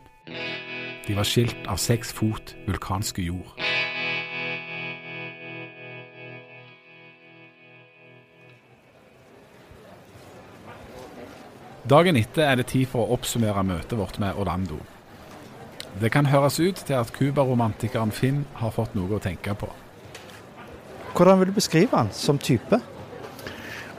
De 1.05 1.17
var 1.19 1.29
skilt 1.29 1.69
av 1.69 1.77
seks 1.77 2.15
fot 2.17 2.55
vulkanske 2.65 3.27
jord. 3.27 3.61
Dagen 11.85 12.17
etter 12.17 12.47
er 12.47 12.57
det 12.57 12.71
tid 12.73 12.89
for 12.89 13.05
å 13.05 13.19
oppsummere 13.19 13.67
møtet 13.69 14.01
vårt 14.01 14.17
med 14.17 14.41
Orlando. 14.41 14.81
Det 16.01 16.09
kan 16.09 16.33
høres 16.33 16.57
ut 16.57 16.81
til 16.89 16.97
at 17.03 17.13
cubaromantikeren 17.13 18.17
Finn 18.17 18.47
har 18.65 18.73
fått 18.73 18.97
noe 18.97 19.21
å 19.21 19.25
tenke 19.29 19.53
på. 19.53 19.69
Hvordan 21.17 21.41
vil 21.41 21.51
du 21.51 21.57
beskrive 21.59 21.97
han 21.97 22.11
som 22.15 22.39
type? 22.39 22.81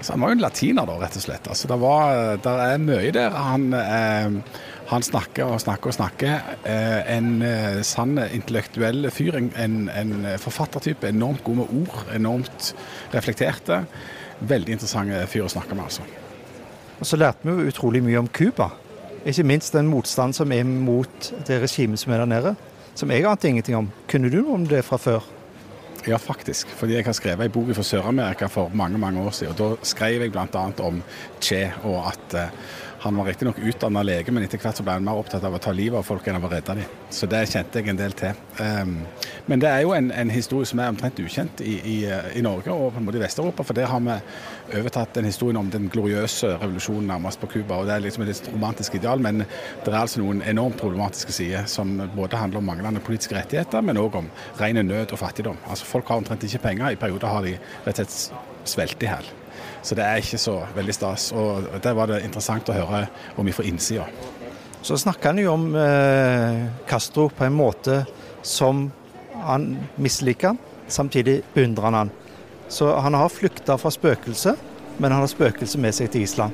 Altså, 0.02 0.16
han 0.16 0.24
var 0.24 0.32
jo 0.32 0.36
en 0.40 0.42
latiner, 0.42 0.88
da, 0.90 0.94
rett 0.98 1.16
og 1.20 1.22
slett. 1.22 1.48
Altså, 1.54 1.68
det, 1.70 1.76
var, 1.78 2.22
det 2.42 2.52
er 2.66 2.80
mye 2.82 3.12
der. 3.14 3.36
Han, 3.38 3.68
eh, 3.78 4.62
han 4.90 5.04
snakker 5.06 5.46
og 5.46 5.60
snakker 5.62 5.92
og 5.92 5.94
snakker. 5.94 6.56
Eh, 6.66 7.12
en 7.14 7.36
eh, 7.46 7.84
sann 7.86 8.16
intellektuell 8.24 9.12
fyr. 9.14 9.38
En, 9.38 9.84
en, 9.94 10.16
forfattertype. 10.42 11.12
Enormt 11.12 11.44
god 11.46 11.60
med 11.60 11.76
ord. 11.84 12.00
Enormt 12.16 12.72
reflekterte. 13.14 13.84
Veldig 14.42 14.80
interessant 14.80 15.14
fyr 15.30 15.46
å 15.46 15.52
snakke 15.54 15.78
med, 15.78 15.86
altså. 15.86 16.08
Og 16.98 17.06
så 17.06 17.20
lærte 17.22 17.46
vi 17.46 17.54
jo 17.54 17.70
utrolig 17.70 18.02
mye 18.02 18.24
om 18.24 18.30
Cuba. 18.34 18.72
Ikke 19.22 19.46
minst 19.46 19.78
den 19.78 19.90
motstand 19.90 20.34
som 20.34 20.50
er 20.54 20.66
mot 20.66 21.30
det 21.46 21.62
regimet 21.62 22.02
som 22.02 22.16
er 22.16 22.24
der 22.24 22.32
nede. 22.34 22.56
Som 22.98 23.14
jeg 23.14 23.30
ante 23.30 23.54
ingenting 23.54 23.78
om. 23.78 23.94
Kunne 24.10 24.34
du 24.34 24.42
noe 24.42 24.58
om 24.58 24.66
det 24.66 24.82
fra 24.90 24.98
før? 24.98 25.30
Ja, 26.08 26.18
faktisk. 26.18 26.68
Fordi 26.68 26.96
jeg 26.98 27.06
har 27.06 27.14
skrevet 27.14 27.46
en 27.46 27.54
bok 27.54 27.76
fra 27.78 27.84
Sør-Amerika 27.86 28.48
for 28.50 28.72
mange 28.74 28.98
mange 28.98 29.22
år 29.22 29.32
siden. 29.32 29.54
og 29.54 29.78
Da 29.78 29.86
skrev 29.86 30.22
jeg 30.22 30.32
bl.a. 30.32 30.64
om 30.82 31.04
Che, 31.42 31.74
og 31.84 32.08
at 32.08 32.34
eh, 32.34 32.50
han 33.02 33.18
var 33.18 33.26
riktignok 33.26 33.58
utdanna 33.60 34.04
lege, 34.06 34.30
men 34.30 34.44
etter 34.46 34.60
hvert 34.62 34.78
så 34.78 34.84
ble 34.86 34.94
han 34.94 35.06
mer 35.06 35.18
opptatt 35.18 35.42
av 35.48 35.56
å 35.58 35.60
ta 35.62 35.72
livet 35.74 35.98
av 35.98 36.06
folk 36.06 36.28
enn 36.30 36.38
av 36.38 36.44
å 36.46 36.52
redde 36.52 36.76
dem. 36.78 36.98
Så 37.10 37.26
det 37.30 37.40
kjente 37.50 37.82
jeg 37.82 37.90
en 37.90 37.98
del 37.98 38.14
til. 38.18 38.38
Um, 38.60 38.92
men 39.50 39.64
det 39.64 39.72
er 39.72 39.82
jo 39.82 39.96
en, 39.96 40.12
en, 40.14 40.30
historie 40.30 40.70
som 40.70 40.80
er 40.84 40.92
omtrent 40.94 41.18
ukjent 41.24 41.64
i, 41.66 41.80
i, 41.82 41.96
i 42.38 42.44
Norge 42.46 42.70
og 42.70 42.94
på 42.94 43.02
en 43.02 43.08
måte 43.08 43.18
i 43.18 43.24
Vest-Europa. 43.24 43.66
For 43.66 43.78
der 43.78 43.90
har 43.90 44.06
vi 44.06 44.20
overtatt 44.78 45.18
den 45.18 45.32
historien 45.32 45.58
om 45.64 45.74
den 45.74 45.90
gloriøse 45.90 46.54
revolusjonen 46.62 47.10
nærmest 47.10 47.42
på 47.42 47.50
Cuba. 47.56 47.82
og 47.82 47.90
Det 47.90 47.98
er 47.98 48.06
liksom 48.06 48.28
et 48.28 48.34
litt 48.36 48.54
romantisk 48.54 49.02
ideal, 49.02 49.26
men 49.26 49.42
det 49.48 49.90
er 49.90 50.00
altså 50.04 50.22
noen 50.22 50.46
enormt 50.46 50.78
problematiske 50.86 51.34
sider 51.42 51.66
som 51.66 51.98
både 52.14 52.38
handler 52.38 52.62
om 52.62 52.70
manglende 52.70 53.02
politiske 53.02 53.40
rettigheter, 53.40 53.82
men 53.82 53.98
òg 53.98 54.22
om 54.22 54.30
ren 54.62 54.86
nød 54.86 55.18
og 55.18 55.26
fattigdom. 55.26 55.58
Altså 55.66 55.90
Folk 55.90 56.14
har 56.14 56.22
omtrent 56.22 56.46
ikke 56.46 56.68
penger. 56.70 56.94
I 56.94 57.02
perioder 57.02 57.34
har 57.34 57.50
de 57.50 57.58
rett 57.58 58.06
og 58.06 58.14
slett 58.14 58.68
svelt 58.70 59.02
i 59.02 59.10
hjel. 59.10 59.38
Så 59.82 59.96
det 59.98 60.06
er 60.06 60.22
ikke 60.22 60.40
så 60.42 60.60
veldig 60.76 60.96
stas. 60.96 61.32
Og 61.32 61.68
der 61.84 61.98
var 61.98 62.12
det 62.12 62.22
interessant 62.26 62.70
å 62.70 62.78
høre 62.78 63.06
om 63.38 63.46
vi 63.48 63.56
får 63.56 63.70
innsida. 63.72 64.08
så 64.82 64.98
snakker 64.98 65.30
han 65.30 65.40
jo 65.40 65.54
om 65.54 65.76
eh, 65.76 66.66
Castro 66.90 67.30
på 67.30 67.46
en 67.46 67.54
måte 67.54 68.06
som 68.42 68.92
han 69.44 69.78
misliker, 69.96 70.58
samtidig 70.88 71.42
beundrer 71.54 71.84
han 71.84 71.94
han. 71.94 72.12
Så 72.68 72.96
han 72.96 73.14
har 73.14 73.30
flykta 73.30 73.78
fra 73.78 73.92
spøkelset, 73.92 74.56
men 74.98 75.12
han 75.12 75.22
har 75.22 75.28
spøkelset 75.28 75.82
med 75.82 75.94
seg 75.94 76.12
til 76.12 76.26
Island. 76.26 76.52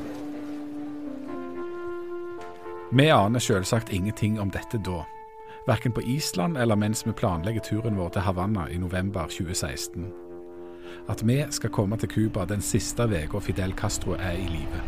Vi 2.92 3.10
aner 3.12 3.40
selvsagt 3.40 3.94
ingenting 3.94 4.40
om 4.40 4.52
dette 4.52 4.80
da. 4.80 5.04
Verken 5.68 5.92
på 5.92 6.02
Island 6.02 6.58
eller 6.58 6.76
mens 6.80 7.04
vi 7.08 7.12
planlegger 7.12 7.60
turen 7.60 8.00
vår 8.00 8.16
til 8.16 8.24
Havanna 8.24 8.70
i 8.72 8.80
november 8.80 9.28
2016. 9.28 10.27
At 11.08 11.22
vi 11.24 11.46
skal 11.50 11.70
komme 11.70 11.98
til 11.98 12.10
Cuba 12.10 12.46
den 12.46 12.62
siste 12.62 13.04
uka 13.04 13.40
Fidel 13.40 13.74
Castro 13.74 14.18
er 14.18 14.34
i 14.38 14.48
live. 14.48 14.82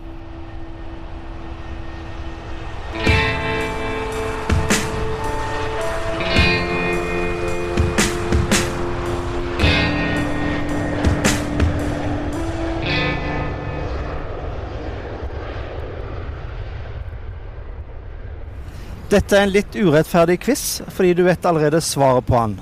Dette 19.10 19.34
er 19.34 19.48
en 19.48 19.50
litt 19.50 19.74
urettferdig 19.74 20.36
quiz, 20.44 20.64
fordi 20.94 21.16
du 21.18 21.24
vet 21.26 21.46
allerede 21.50 21.80
svaret 21.82 22.28
på 22.28 22.38
den. 22.38 22.60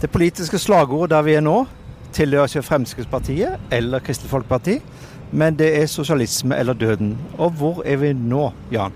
Det 0.00 0.08
politiske 0.08 0.56
slagordet 0.56 1.12
der 1.12 1.26
vi 1.26 1.34
er 1.36 1.44
nå, 1.44 1.66
tilhører 2.12 2.50
ikke 2.50 2.62
Fremskrittspartiet 2.66 3.72
eller 3.72 4.02
Kristelig 4.04 4.30
Folkeparti, 4.30 4.78
men 5.32 5.58
det 5.58 5.70
er 5.82 5.86
sosialisme 5.86 6.56
eller 6.58 6.72
døden. 6.74 7.18
Og 7.38 7.50
hvor 7.50 7.82
er 7.86 7.96
vi 7.96 8.12
nå, 8.12 8.50
Jan? 8.72 8.92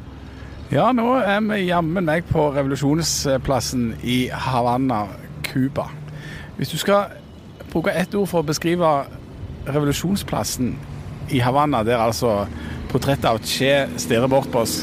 Ja, 0.73 0.88
nå 0.97 1.18
er 1.21 1.42
vi 1.44 1.66
jammen 1.68 2.06
meg 2.09 2.25
på 2.26 2.49
revolusjonsplassen 2.56 3.92
i 4.02 4.25
Havanna, 4.33 5.04
Cuba. 5.44 5.87
Hvis 6.56 6.73
du 6.73 6.78
skal 6.80 7.12
bruke 7.71 7.92
ett 7.94 8.14
ord 8.14 8.30
for 8.30 8.42
å 8.42 8.49
beskrive 8.49 8.88
revolusjonsplassen 9.68 10.75
i 11.30 11.40
Havanna, 11.44 11.85
der 11.87 12.02
altså 12.02 12.44
portrettet 12.90 13.28
av 13.28 13.40
Che 13.44 13.87
stirrer 14.00 14.30
bort 14.30 14.50
på 14.52 14.64
oss, 14.64 14.83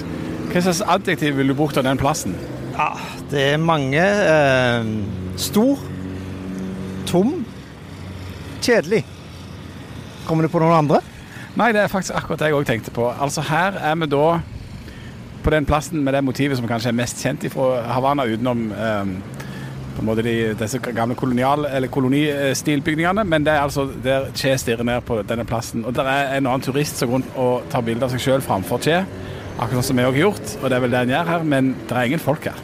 hva 0.51 0.61
slags 0.61 0.83
adjektiv 0.83 1.37
ville 1.37 1.53
du 1.53 1.57
brukt 1.57 1.77
av 1.79 1.85
den 1.87 1.99
plassen? 1.99 2.35
Ja, 2.75 2.93
det 3.31 3.43
er 3.53 3.59
mange. 3.59 4.01
Eh, 4.03 4.89
stor, 5.39 5.79
tom, 7.07 7.40
kjedelig. 8.61 9.03
Kommer 10.27 10.45
du 10.45 10.51
på 10.53 10.61
noen 10.61 10.77
andre? 10.83 11.01
Nei, 11.59 11.71
det 11.75 11.81
er 11.83 11.91
faktisk 11.91 12.15
akkurat 12.15 12.39
det 12.39 12.51
jeg 12.51 12.55
òg 12.55 12.67
tenkte 12.69 12.93
på. 12.95 13.09
Altså 13.11 13.43
Her 13.43 13.75
er 13.81 13.95
vi 13.99 14.07
da 14.11 14.25
på 15.43 15.49
den 15.51 15.65
plassen 15.65 16.03
med 16.05 16.13
det 16.13 16.21
motivet 16.23 16.59
som 16.59 16.67
kanskje 16.69 16.91
er 16.93 16.95
mest 16.95 17.21
kjent 17.23 17.47
fra 17.51 17.81
Havanna, 17.91 18.27
utenom 18.29 18.67
eh, 18.71 19.11
på 19.95 20.03
en 20.03 20.07
måte 20.07 20.23
de, 20.23 20.35
disse 20.55 20.79
gamle 20.79 21.17
kolonial- 21.19 21.65
eller 21.67 21.91
kolonistilbygningene. 21.91 23.25
Men 23.27 23.43
det 23.43 23.55
er 23.55 23.65
altså 23.65 23.87
der 24.03 24.29
Che 24.37 24.53
stirrer 24.57 24.85
ned 24.87 25.01
på 25.07 25.19
denne 25.27 25.45
plassen. 25.45 25.83
Og 25.85 25.95
der 25.97 26.07
er 26.07 26.37
en 26.37 26.47
annen 26.47 26.63
turist 26.63 27.01
som 27.01 27.09
går 27.09 27.19
rundt 27.19 27.35
og 27.35 27.67
tar 27.73 27.83
bilde 27.83 28.05
av 28.07 28.13
seg 28.13 28.23
sjøl 28.23 28.45
framfor 28.45 28.79
Che. 28.85 29.01
Akkurat 29.61 29.85
som 29.85 29.97
vi 29.97 30.05
òg 30.07 30.15
har 30.15 30.21
gjort, 30.23 30.55
og 30.61 30.69
det 30.69 30.77
er 30.77 30.85
vel 30.85 30.93
det 30.93 31.01
en 31.01 31.11
gjør 31.17 31.27
her, 31.33 31.43
men 31.43 31.73
det 31.89 31.97
er 31.97 32.07
ingen 32.07 32.21
folk 32.23 32.47
her. 32.47 32.61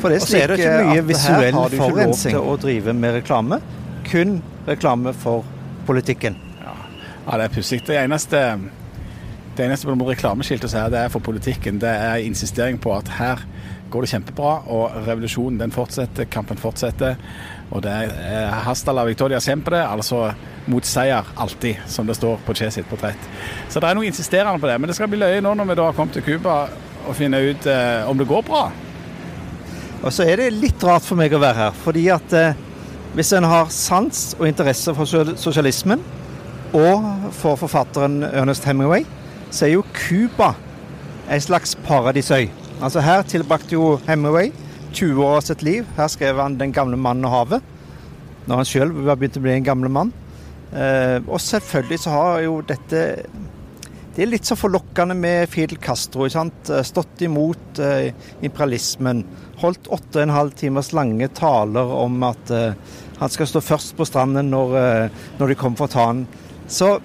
For 0.00 0.08
det 0.08 0.16
er 0.16 0.16
er 0.16 0.54
det 0.54 0.56
slik 0.56 0.64
ikke 0.64 0.88
mye 0.88 1.02
at 1.02 1.08
visuell 1.10 1.44
her 1.44 1.52
har 1.58 1.68
du 1.68 1.76
ikke 1.76 1.82
lov 1.84 1.90
forurensning. 1.92 2.32
til 2.34 2.40
å 2.40 2.56
drive 2.64 2.94
med 2.98 3.14
reklame. 3.20 3.60
Kun 4.08 4.40
reklame 4.68 5.12
for 5.12 5.44
politikken. 5.86 6.38
Ja, 6.62 7.36
det 7.38 7.44
er 7.44 7.54
pussig. 7.54 7.82
Det 7.86 7.98
eneste 7.98 8.42
det 9.56 9.66
eneste 9.66 9.86
på 9.86 10.08
reklameskiltet 10.08 10.72
her, 10.72 10.88
det 10.88 10.98
er 10.98 11.10
for 11.12 11.20
politikken. 11.20 11.80
Det 11.80 11.88
er 11.88 12.24
insistering 12.24 12.78
på 12.80 12.94
at 12.96 13.08
her 13.18 13.42
går 13.92 14.06
det 14.06 14.08
kjempebra, 14.14 14.52
og 14.72 14.94
revolusjonen 15.06 15.58
den 15.60 15.74
fortsetter, 15.74 16.24
kampen 16.32 16.56
fortsetter. 16.56 17.18
Og 17.70 17.82
det 17.84 17.92
er 17.92 18.48
hasta 18.64 18.94
la 18.96 19.04
victoria 19.04 19.40
siempre, 19.40 19.82
altså 19.84 20.30
mot 20.72 20.86
seier 20.88 21.28
alltid, 21.36 21.84
som 21.86 22.08
det 22.08 22.16
står 22.16 22.40
på 22.46 22.54
Che 22.56 22.70
sitt 22.70 22.88
portrett. 22.88 23.28
Så 23.68 23.80
det 23.80 23.90
er 23.90 23.98
noe 23.98 24.08
insisterende 24.08 24.60
på 24.60 24.70
det. 24.70 24.78
Men 24.80 24.88
det 24.88 24.96
skal 24.96 25.12
bli 25.12 25.20
løye 25.20 25.44
nå 25.44 25.52
når 25.58 25.68
vi 25.68 25.76
da 25.76 25.90
har 25.90 25.98
kommet 25.98 26.16
til 26.16 26.24
Cuba 26.24 26.56
og 27.02 27.16
finne 27.18 27.40
ut 27.42 27.66
eh, 27.66 28.08
om 28.08 28.16
det 28.16 28.28
går 28.30 28.44
bra. 28.48 28.66
Og 30.02 30.12
så 30.12 30.24
er 30.24 30.40
det 30.40 30.52
litt 30.56 30.84
rart 30.84 31.04
for 31.04 31.18
meg 31.20 31.34
å 31.34 31.42
være 31.42 31.66
her, 31.66 31.80
fordi 31.84 32.08
at 32.14 32.36
eh, 32.38 32.60
hvis 33.14 33.32
en 33.36 33.44
har 33.44 33.68
sans 33.68 34.36
og 34.38 34.46
interesse 34.48 34.94
for 34.94 35.04
sosialismen, 35.36 36.00
og 36.72 37.04
for 37.36 37.56
forfatteren 37.60 38.22
Ernest 38.24 38.64
Hemingway, 38.64 39.04
så 39.50 39.66
er 39.66 39.74
jo 39.74 39.84
Cuba 39.92 40.54
en 41.30 41.40
slags 41.40 41.74
paradisøy. 41.84 42.48
Altså 42.82 43.00
Her 43.00 43.22
tilbrakte 43.22 43.72
jo 43.72 43.98
Hemingway 44.08 44.52
20 44.92 45.24
år 45.24 45.36
av 45.36 45.44
sitt 45.44 45.62
liv. 45.62 45.84
Her 45.96 46.08
skrev 46.08 46.40
han 46.40 46.58
'Den 46.58 46.72
gamle 46.72 46.96
mannen 46.96 47.24
og 47.24 47.30
havet', 47.30 47.62
når 48.46 48.56
han 48.56 48.64
sjøl 48.64 48.92
begynte 48.92 49.16
begynt 49.16 49.36
å 49.36 49.40
bli 49.40 49.52
en 49.52 49.64
gamle 49.64 49.88
mann. 49.88 50.12
Eh, 50.72 51.20
og 51.28 51.40
selvfølgelig 51.40 51.98
så 51.98 52.10
har 52.10 52.40
jo 52.40 52.60
dette 52.60 53.22
det 54.14 54.26
er 54.26 54.28
litt 54.28 54.44
så 54.44 54.56
forlokkende 54.60 55.14
med 55.16 55.48
Fidel 55.48 55.78
Castro. 55.80 56.26
Eh, 56.26 56.82
Stått 56.84 57.22
imot 57.24 57.78
eh, 57.80 58.12
imperialismen. 58.44 59.24
Holdt 59.62 59.88
åtte 59.88 60.18
og 60.18 60.26
en 60.26 60.34
halv 60.36 60.52
timers 60.58 60.92
lange 60.92 61.30
taler 61.32 61.94
om 61.96 62.18
at 62.28 62.52
eh, 62.52 62.76
han 63.22 63.32
skal 63.32 63.48
stå 63.48 63.62
først 63.64 63.96
på 63.96 64.04
stranden 64.08 64.50
når, 64.50 64.76
når 65.38 65.52
de 65.52 65.56
kommer 65.56 65.78
for 65.78 65.88
å 65.88 65.94
ta 65.94 66.06
han. 66.10 66.24
Så 66.68 66.96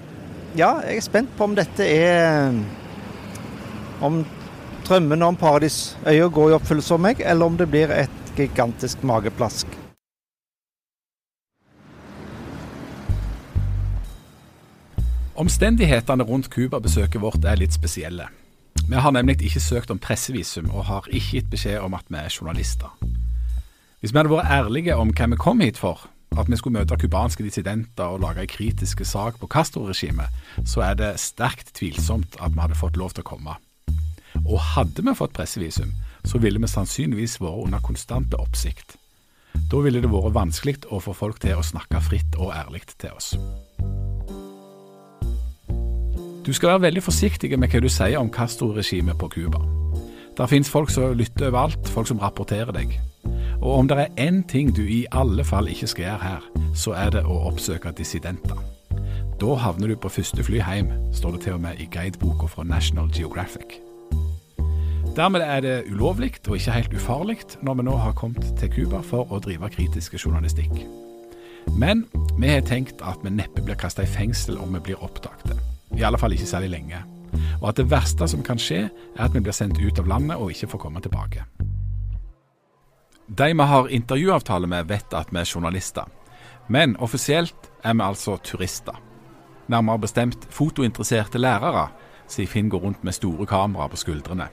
ja, 0.58 0.74
jeg 0.84 0.98
er 0.98 1.06
spent 1.06 1.32
på 1.38 1.46
om 1.46 1.54
dette 1.54 1.86
er 1.86 2.56
Om 4.02 4.22
drømmene 4.88 5.26
om 5.26 5.36
paradisøya 5.38 6.28
går 6.32 6.52
i 6.52 6.56
oppfyllelse 6.58 6.94
for 6.94 7.02
meg, 7.08 7.20
eller 7.24 7.50
om 7.50 7.58
det 7.58 7.70
blir 7.70 7.92
et 7.94 8.32
gigantisk 8.38 9.02
mageplask. 9.06 9.87
Omstendighetene 15.38 16.24
rundt 16.26 16.48
Cuba-besøket 16.50 17.20
vårt 17.22 17.44
er 17.46 17.60
litt 17.60 17.70
spesielle. 17.70 18.24
Vi 18.88 18.98
har 18.98 19.12
nemlig 19.14 19.36
ikke 19.46 19.60
søkt 19.62 19.90
om 19.94 20.00
pressevisum, 20.02 20.66
og 20.74 20.88
har 20.88 21.06
ikke 21.06 21.36
gitt 21.36 21.50
beskjed 21.52 21.78
om 21.78 21.94
at 21.94 22.08
vi 22.10 22.18
er 22.18 22.32
journalister. 22.32 22.90
Hvis 24.00 24.10
vi 24.10 24.18
hadde 24.18 24.32
vært 24.32 24.50
ærlige 24.50 24.96
om 24.98 25.12
hva 25.14 25.28
vi 25.30 25.38
kom 25.38 25.62
hit 25.62 25.78
for, 25.78 26.08
at 26.34 26.50
vi 26.50 26.58
skulle 26.58 26.80
møte 26.80 26.98
cubanske 26.98 27.46
dissidenter 27.46 28.10
og 28.10 28.24
lage 28.24 28.42
en 28.42 28.50
kritisk 28.50 29.04
sak 29.06 29.38
på 29.38 29.46
Castro-regimet, 29.46 30.26
så 30.66 30.82
er 30.88 30.98
det 30.98 31.12
sterkt 31.22 31.70
tvilsomt 31.78 32.34
at 32.42 32.56
vi 32.56 32.64
hadde 32.64 32.80
fått 32.80 32.98
lov 32.98 33.14
til 33.14 33.22
å 33.22 33.30
komme. 33.30 33.54
Og 34.42 34.58
hadde 34.74 35.06
vi 35.06 35.14
fått 35.14 35.38
pressevisum, 35.38 35.94
så 36.26 36.42
ville 36.42 36.58
vi 36.58 36.72
sannsynligvis 36.74 37.38
vært 37.38 37.68
under 37.68 37.86
konstante 37.86 38.42
oppsikt. 38.42 38.98
Da 39.70 39.86
ville 39.86 40.02
det 40.02 40.10
vært 40.10 40.34
vanskelig 40.34 40.80
å 40.90 40.98
få 40.98 41.14
folk 41.14 41.38
til 41.46 41.62
å 41.62 41.66
snakke 41.66 42.02
fritt 42.10 42.34
og 42.42 42.50
ærlig 42.58 42.88
til 42.98 43.14
oss. 43.14 43.36
Du 46.48 46.52
skal 46.52 46.68
være 46.68 46.80
veldig 46.82 47.02
forsiktig 47.04 47.50
med 47.60 47.68
hva 47.68 47.80
du 47.84 47.90
sier 47.92 48.16
om 48.16 48.30
Castro-regimet 48.32 49.18
på 49.20 49.26
Cuba. 49.28 49.58
Der 50.38 50.48
finnes 50.48 50.70
folk 50.72 50.88
som 50.88 51.12
lytter 51.12 51.50
overalt, 51.50 51.90
folk 51.92 52.08
som 52.08 52.22
rapporterer 52.22 52.72
deg. 52.72 52.94
Og 53.60 53.74
om 53.74 53.90
det 53.90 53.98
er 54.00 54.22
én 54.24 54.38
ting 54.48 54.70
du 54.72 54.80
i 54.80 55.02
alle 55.12 55.44
fall 55.44 55.68
ikke 55.68 55.90
skal 55.92 56.06
gjøre 56.06 56.22
her, 56.22 56.48
så 56.72 56.96
er 56.96 57.12
det 57.12 57.26
å 57.28 57.36
oppsøke 57.50 57.92
dissidenter. 57.92 58.56
Da 59.36 59.60
havner 59.60 59.92
du 59.92 59.98
på 60.00 60.08
første 60.08 60.40
fly 60.40 60.64
hjem, 60.64 60.88
står 61.12 61.36
det 61.36 61.44
til 61.44 61.58
og 61.58 61.64
med 61.68 61.84
i 61.84 61.90
guideboka 61.92 62.48
fra 62.48 62.64
National 62.64 63.12
Geographic. 63.12 63.82
Dermed 65.20 65.44
er 65.44 65.60
det 65.60 65.78
ulovlig 65.92 66.38
og 66.48 66.56
ikke 66.56 66.80
helt 66.80 66.96
ufarlig 66.96 67.42
når 67.60 67.74
vi 67.74 67.90
nå 67.90 68.00
har 68.00 68.16
kommet 68.16 68.54
til 68.56 68.72
Cuba 68.72 69.04
for 69.04 69.28
å 69.28 69.44
drive 69.44 69.68
kritiske 69.76 70.16
journalistikk. 70.24 70.80
Men 71.76 72.06
vi 72.38 72.56
har 72.56 72.64
tenkt 72.64 73.04
at 73.04 73.20
vi 73.20 73.36
neppe 73.36 73.60
blir 73.60 73.76
kasta 73.76 74.08
i 74.08 74.14
fengsel 74.16 74.56
om 74.56 74.72
vi 74.72 74.88
blir 74.88 75.04
oppdaget. 75.04 75.60
I 75.96 76.04
alle 76.04 76.18
fall 76.18 76.32
ikke 76.32 76.46
særlig 76.46 76.70
lenge. 76.70 77.00
Og 77.60 77.68
at 77.70 77.80
det 77.80 77.90
verste 77.90 78.28
som 78.28 78.42
kan 78.44 78.60
skje, 78.60 78.88
er 79.16 79.24
at 79.24 79.34
vi 79.34 79.40
blir 79.40 79.56
sendt 79.56 79.80
ut 79.80 79.98
av 79.98 80.08
landet 80.08 80.36
og 80.36 80.52
ikke 80.52 80.70
får 80.74 80.82
komme 80.84 81.00
tilbake. 81.04 81.44
De 83.28 83.50
vi 83.52 83.66
har 83.72 83.90
intervjuavtale 83.92 84.66
med, 84.66 84.88
vet 84.88 85.14
at 85.14 85.32
vi 85.32 85.40
er 85.40 85.50
journalister. 85.54 86.06
Men 86.68 86.96
offisielt 86.96 87.70
er 87.84 87.94
vi 87.94 88.04
altså 88.04 88.36
turister. 88.36 88.96
Nærmere 89.68 89.98
bestemt 89.98 90.46
fotointeresserte 90.50 91.38
lærere, 91.38 91.88
sier 92.28 92.48
Finn 92.48 92.70
går 92.72 92.80
rundt 92.80 93.04
med 93.04 93.12
store 93.12 93.46
kameraer 93.46 93.88
på 93.92 94.00
skuldrene. 94.00 94.48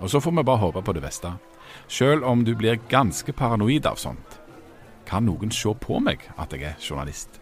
Og 0.00 0.10
så 0.10 0.20
får 0.20 0.36
vi 0.36 0.44
bare 0.44 0.60
håpe 0.60 0.82
på 0.82 0.92
det 0.92 1.02
beste. 1.02 1.32
Sjøl 1.88 2.24
om 2.24 2.44
du 2.44 2.54
blir 2.56 2.80
ganske 2.88 3.32
paranoid 3.32 3.86
av 3.86 3.96
sånt. 4.00 4.40
Kan 5.06 5.24
noen 5.24 5.52
se 5.52 5.72
på 5.80 6.00
meg 6.00 6.24
at 6.36 6.52
jeg 6.52 6.68
er 6.68 6.76
journalist? 6.80 7.40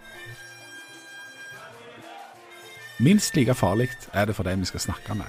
Minst 3.00 3.37
like 3.37 3.54
farlig 3.54 3.90
er 4.12 4.24
det 4.24 4.34
for 4.37 4.42
dem 4.42 4.61
vi 4.61 4.66
skal 4.66 4.80
snakke 4.80 5.14
med. 5.14 5.26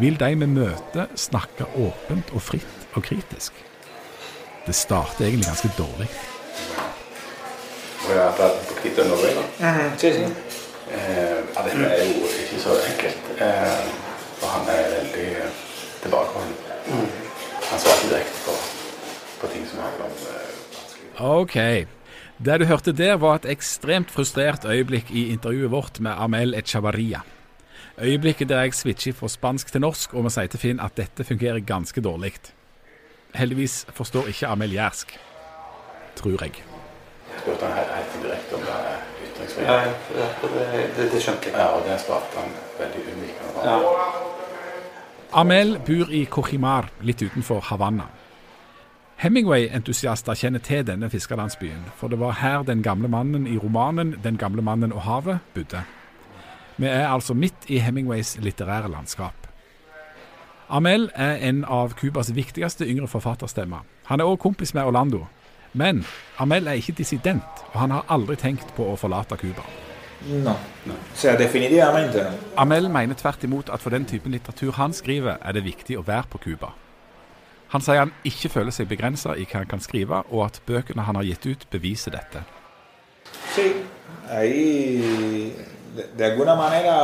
Vil 0.00 0.20
de 0.20 0.28
vi 0.40 0.46
møter 0.46 1.06
snakke 1.16 1.66
åpent 1.76 2.30
og 2.32 2.42
fritt 2.42 2.86
og 2.94 3.02
kritisk? 3.02 3.52
Det 4.66 4.74
starter 4.74 5.24
egentlig 5.24 5.46
ganske 5.46 5.70
dårlig. 5.78 6.08
Voy 8.06 8.16
a 8.16 8.30
hablar 8.30 8.50
un 8.50 8.66
poquito 8.68 9.02
en 9.02 9.08
novela. 9.08 9.42
Sí, 9.98 10.12
sí. 10.12 10.24
Eh, 10.92 11.36
dette 11.64 11.86
er 11.86 12.04
jo 12.04 12.24
ikke 12.24 12.60
så 12.60 12.70
enkelt. 12.92 13.22
Eh, 13.40 13.86
og 14.42 14.48
han 14.48 14.68
er 14.68 14.82
veldig 14.96 15.36
tilbakeholden. 16.02 16.56
Mm. 16.86 17.10
Han 17.70 17.78
svarte 17.78 18.08
direkte 18.08 18.38
på, 18.46 18.52
på 19.40 19.52
ting 19.52 19.68
som 19.68 19.78
handler 19.78 20.04
om 20.04 20.14
uh, 21.18 21.40
OK. 21.40 21.56
Det 22.36 22.58
du 22.60 22.66
hørte 22.68 22.92
der, 22.92 23.16
var 23.16 23.38
et 23.38 23.46
ekstremt 23.48 24.10
frustrert 24.12 24.66
øyeblikk 24.68 25.08
i 25.10 25.30
intervjuet 25.32 25.70
vårt 25.72 26.00
med 26.04 26.12
Amel 26.20 26.54
Echavarria. 26.54 27.22
Øyeblikket 27.96 28.48
der 28.48 28.60
jeg 28.60 28.74
switcher 28.74 29.12
fra 29.16 29.28
spansk 29.28 29.72
til 29.72 29.80
norsk 29.80 30.14
og 30.14 30.26
må 30.26 30.30
si 30.30 30.44
til 30.52 30.60
Finn 30.60 30.80
at 30.84 30.98
dette 31.00 31.24
fungerer 31.24 31.64
ganske 31.64 32.00
dårlig. 32.00 32.34
Heldigvis 33.34 33.86
forstår 33.88 34.28
ikke 34.28 34.50
Amel 34.52 34.72
jærsk. 34.76 35.16
Tror 36.16 36.44
jeg. 36.44 36.60
Jeg 36.60 37.40
spurte 37.40 37.66
han 37.66 37.88
helt 37.96 38.20
direkte 38.22 38.54
om 38.54 38.60
det 38.60 38.76
er 38.76 39.00
ytringsfrihet. 39.24 39.72
Ja, 39.72 40.28
det, 40.42 40.92
det, 40.96 41.08
det, 41.12 41.22
skjønte 41.22 41.48
jeg. 41.48 41.56
Ja, 41.56 41.66
og 41.72 41.88
det 41.88 41.96
svarte 42.04 42.36
han 42.36 42.52
veldig 42.78 43.02
unik. 43.16 43.34
på. 43.40 43.64
Ja. 43.64 43.80
Amel 45.32 45.78
bor 45.88 46.12
i 46.12 46.24
Cochimar, 46.24 46.92
litt 47.00 47.24
utenfor 47.24 47.64
Havanna. 47.70 48.10
Hemingway-entusiaster 49.16 50.36
kjenner 50.36 50.60
til 50.60 50.82
denne 50.84 51.08
fiskerlandsbyen, 51.08 51.86
for 51.96 52.12
det 52.12 52.18
var 52.20 52.36
her 52.42 52.62
den 52.62 52.82
gamle 52.84 53.08
mannen 53.08 53.46
i 53.46 53.56
romanen 53.58 54.14
'Den 54.22 54.36
gamle 54.36 54.62
mannen 54.62 54.92
og 54.92 55.02
havet' 55.02 55.38
bodde. 55.54 55.82
Vi 56.76 56.86
er 56.86 57.08
altså 57.08 57.34
midt 57.34 57.64
i 57.68 57.78
Hemingways 57.78 58.36
litterære 58.38 58.90
landskap. 58.90 59.34
Amel 60.68 61.10
er 61.14 61.36
en 61.48 61.64
av 61.64 61.94
Cubas 61.94 62.34
viktigste 62.34 62.84
yngre 62.84 63.08
forfatterstemmer. 63.08 63.78
Han 64.04 64.20
er 64.20 64.24
òg 64.24 64.36
kompis 64.36 64.74
med 64.74 64.82
Orlando. 64.82 65.26
Men 65.72 66.04
Amel 66.38 66.66
er 66.66 66.72
ikke 66.72 66.92
dissident, 66.92 67.64
og 67.72 67.80
han 67.80 67.90
har 67.90 68.04
aldri 68.08 68.36
tenkt 68.36 68.74
på 68.76 68.84
å 68.92 68.96
forlate 68.96 69.36
Cuba. 69.36 69.62
No. 70.28 70.54
no. 70.86 70.94
Amel 72.56 72.88
mener 72.88 73.14
tvert 73.14 73.44
imot 73.44 73.70
at 73.70 73.80
for 73.80 73.90
den 73.90 74.04
typen 74.04 74.32
litteratur 74.32 74.72
han 74.72 74.92
skriver, 74.92 75.36
er 75.42 75.52
det 75.52 75.64
viktig 75.64 75.98
å 75.98 76.04
være 76.06 76.28
på 76.30 76.38
Cuba. 76.38 76.72
Han 77.76 77.82
sier 77.84 77.98
han 78.00 78.12
ikke 78.24 78.48
føler 78.48 78.72
seg 78.72 78.86
begrensa 78.88 79.34
i 79.36 79.42
hva 79.44 79.60
han 79.60 79.68
kan 79.68 79.82
skrive, 79.84 80.22
og 80.32 80.46
at 80.46 80.62
bøkene 80.64 81.04
han 81.04 81.18
har 81.18 81.26
gitt 81.28 81.44
ut, 81.44 81.64
beviser 81.68 82.14
dette. 82.14 82.40
Sí, 83.52 83.66
ahí 84.32 85.52
de, 85.96 86.24
alguna 86.24 86.54
manera 86.56 86.94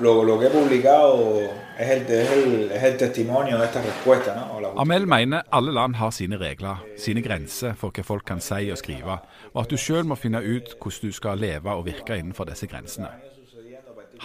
lo, 0.00 0.22
lo, 0.22 0.38
que 0.38 0.46
he 0.46 0.50
publicado 0.50 1.40
es 1.78 1.88
el, 1.88 2.02
es, 2.02 2.30
el, 2.30 2.70
es 2.72 2.82
el 2.82 2.96
testimonio 2.98 3.56
de 3.56 3.64
esta 3.64 3.80
respuesta. 3.80 4.34
¿no? 4.34 4.74
Amel 4.76 5.06
mener 5.06 5.44
alle 5.50 5.72
land 5.72 5.96
har 5.96 6.10
sine 6.12 6.36
regler, 6.36 6.76
sine 6.96 7.22
grenser 7.24 7.72
for 7.72 7.88
hva 7.96 8.04
folk 8.04 8.26
kan 8.28 8.40
si 8.44 8.68
og 8.68 8.76
skrive, 8.76 9.16
og 9.54 9.62
at 9.62 9.72
du 9.72 9.80
sjøl 9.80 10.04
må 10.04 10.18
finne 10.20 10.42
ut 10.44 10.74
hvordan 10.76 11.08
du 11.08 11.16
skal 11.16 11.40
leve 11.40 11.72
og 11.72 11.86
virke 11.88 12.18
innenfor 12.20 12.50
disse 12.50 12.68
grensene. 12.68 13.08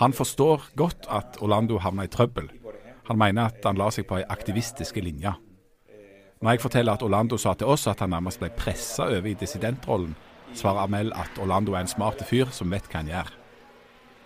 Han 0.02 0.12
forstår 0.12 0.68
godt 0.76 1.08
at 1.08 1.40
Orlando 1.40 1.80
havna 1.80 2.04
i 2.04 2.12
trøbbel. 2.12 2.52
Han 3.08 3.20
mener 3.20 3.48
at 3.48 3.64
han 3.64 3.80
la 3.80 3.88
seg 3.92 4.08
på 4.08 4.20
ei 4.20 4.28
aktivistiske 4.28 5.04
linje. 5.04 5.32
Når 6.42 6.56
jeg 6.56 6.62
forteller 6.62 6.94
at 6.94 7.04
Orlando 7.04 7.38
sa 7.38 7.54
til 7.54 7.70
oss 7.70 7.88
at 7.88 8.00
han 8.02 8.10
nærmest 8.10 8.40
ble 8.42 8.50
pressa 8.50 9.10
over 9.12 9.30
i 9.30 9.38
dissidentrollen, 9.38 10.16
svarer 10.58 10.88
Amel 10.88 11.14
at 11.14 11.38
Orlando 11.40 11.74
er 11.74 11.86
en 11.86 11.92
smart 11.92 12.24
fyr 12.26 12.50
som 12.52 12.72
vet 12.72 12.90
hva 12.90 13.04
han 13.04 13.14
gjør 13.14 13.38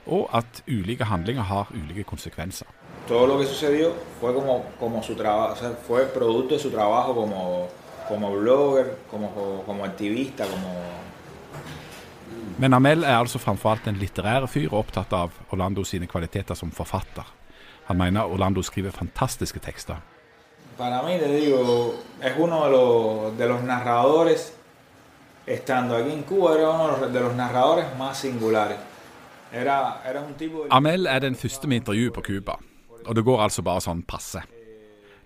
og 0.05 0.29
at 0.33 0.63
ulike 0.67 1.05
handlinger 1.05 1.43
har 1.43 1.71
ulike 1.73 2.03
konsekvenser. 2.03 2.67
Todo 3.07 3.27
lo 3.27 3.37
que 3.37 3.45
sucedió 3.45 3.93
fue 4.19 4.33
como, 4.33 4.65
como 4.79 5.03
su 5.03 5.15
trabajo, 5.15 5.53
o 5.53 5.55
sea, 5.55 5.71
fue 5.87 6.05
producto 6.05 6.55
de 6.55 6.59
su 6.59 6.71
trabajo 6.71 7.13
como, 7.13 7.67
como 8.07 8.31
blogger, 8.31 8.97
como, 9.11 9.63
como 9.65 9.83
aktivista, 9.83 10.45
como 10.45 10.69
Men 12.57 12.73
Amel 12.73 13.03
er 13.03 13.17
altså 13.17 13.39
framfor 13.39 13.71
alt 13.71 13.87
en 13.87 13.97
litterær 13.99 14.45
fyr 14.47 14.69
og 14.71 14.79
opptatt 14.79 15.13
av 15.13 15.31
Orlando 15.51 15.83
sine 15.83 16.07
kvaliteter 16.07 16.55
som 16.55 16.71
forfatter. 16.71 17.25
Han 17.87 17.97
mener 17.97 18.31
Orlando 18.31 18.61
skriver 18.61 18.91
fantastiske 18.91 19.59
tekster. 19.59 19.97
Para 20.77 21.01
mí, 21.03 21.17
te 21.17 21.29
digo, 21.35 21.95
es 22.21 22.33
uno 22.37 22.65
de 22.65 22.71
los, 22.71 23.37
de 23.37 23.47
los 23.47 23.63
narradores, 23.63 24.53
estando 25.45 25.95
aquí 25.95 26.11
en 26.11 26.23
Cuba, 26.23 26.55
era 26.55 26.69
uno 26.69 27.07
de 27.07 27.19
los 27.19 27.33
narradores 27.33 27.85
más 27.97 28.17
singulares. 28.17 28.77
Amel 30.69 31.05
er 31.07 31.19
den 31.19 31.35
første 31.35 31.67
med 31.67 31.75
intervju 31.75 32.11
på 32.11 32.21
Cuba, 32.21 32.55
og 33.05 33.15
det 33.15 33.23
går 33.23 33.43
altså 33.43 33.63
bare 33.63 33.81
sånn 33.81 34.01
passe. 34.03 34.41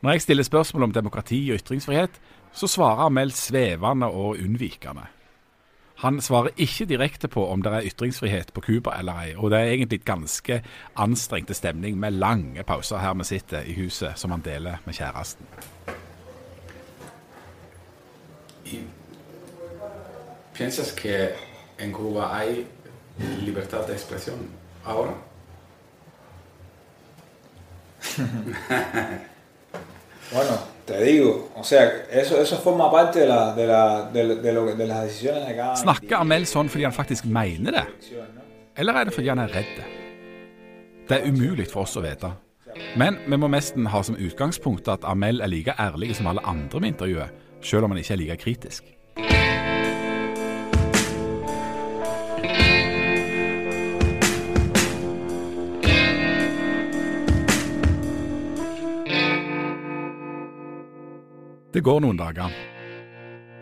Når 0.01 0.12
jeg 0.15 0.21
stiller 0.21 0.45
spørsmål 0.45 0.83
om 0.83 0.93
demokrati 0.93 1.39
og 1.49 1.57
ytringsfrihet, 1.57 2.19
så 2.53 2.67
svarer 2.69 3.07
Amel 3.07 3.33
svevende 3.33 4.05
og 4.05 4.38
unnvikende. 4.38 5.07
Han 5.99 6.21
svarer 6.21 6.49
ikke 6.57 6.85
direkte 6.85 7.27
på 7.27 7.41
om 7.51 7.62
det 7.62 7.73
er 7.73 7.83
ytringsfrihet 7.83 8.53
på 8.53 8.62
Cuba 8.62 8.93
eller 8.99 9.17
ei, 9.19 9.33
og 9.35 9.51
det 9.51 9.59
er 9.59 9.71
egentlig 9.73 10.01
ganske 10.07 10.62
anstrengte 10.95 11.53
stemning 11.53 11.97
med 11.99 12.12
lange 12.12 12.63
pauser 12.63 12.97
her 13.03 13.13
vi 13.13 13.23
sitter 13.27 13.62
i 13.67 13.73
huset 13.81 14.12
som 14.15 14.31
han 14.31 14.41
deler 14.45 14.77
med 14.85 14.93
kjæresten. 14.93 15.45
Piensas 20.53 20.91
que 20.91 21.29
en 21.79 21.93
Cuba 21.93 22.27
hay 22.27 22.65
libertad 23.41 23.88
de 23.88 23.93
expresión 23.93 24.49
ahora? 24.85 25.13
bueno, 30.31 30.59
te 30.89 31.04
digo, 31.04 31.49
o 31.56 31.63
sea, 31.63 31.86
eso, 32.10 32.41
eso 32.41 32.58
forma 32.58 32.89
parte 32.91 33.21
de, 33.21 33.28
la, 33.28 33.54
de, 33.56 33.67
la, 33.67 34.10
de, 34.12 34.36
de, 34.41 34.54
lo, 34.54 34.65
de 34.75 34.88
las 34.88 35.04
decisiones 35.04 35.47
de 35.47 35.56
cada 35.56 35.78
Snakker 35.78 36.17
Amel 36.17 36.47
sånn 36.49 36.69
fordi 36.71 36.88
han 36.88 36.95
faktisk 36.95 37.30
mener 37.30 37.78
det? 37.78 37.86
Eller 38.80 38.97
er 38.97 39.10
det 39.10 39.15
fordi 39.15 39.30
han 39.30 39.43
er 39.43 39.54
redd? 39.54 39.82
Det 41.10 41.17
er 41.19 41.28
umulig 41.30 41.67
for 41.69 41.86
oss 41.86 41.97
å 41.97 42.06
vite. 42.06 42.32
Men 42.99 43.17
vi 43.25 43.38
må 43.38 43.49
nesten 43.52 43.89
ha 43.93 44.02
som 44.06 44.17
utgangspunkt 44.17 44.89
at 44.91 45.06
Amel 45.08 45.41
er 45.45 45.52
like 45.52 45.73
ærlig 45.82 46.15
som 46.17 46.30
alle 46.32 46.43
andre 46.47 46.82
med 46.82 46.95
intervjuet, 46.95 47.45
selv 47.65 47.86
om 47.86 47.93
han 47.93 48.02
ikke 48.02 48.15
er 48.15 48.21
like 48.23 48.41
kritisk. 48.43 48.89
Det 61.73 61.84
går 61.86 61.99
noen 62.01 62.17
dager. 62.17 62.49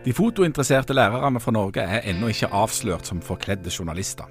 De 0.04 0.12
fotointeresserte 0.16 0.94
lærerne 0.96 1.40
fra 1.40 1.52
Norge 1.52 1.82
er 1.84 2.06
ennå 2.08 2.30
ikke 2.32 2.48
avslørt 2.56 3.04
som 3.04 3.20
forkledde 3.20 3.68
journalister. 3.68 4.24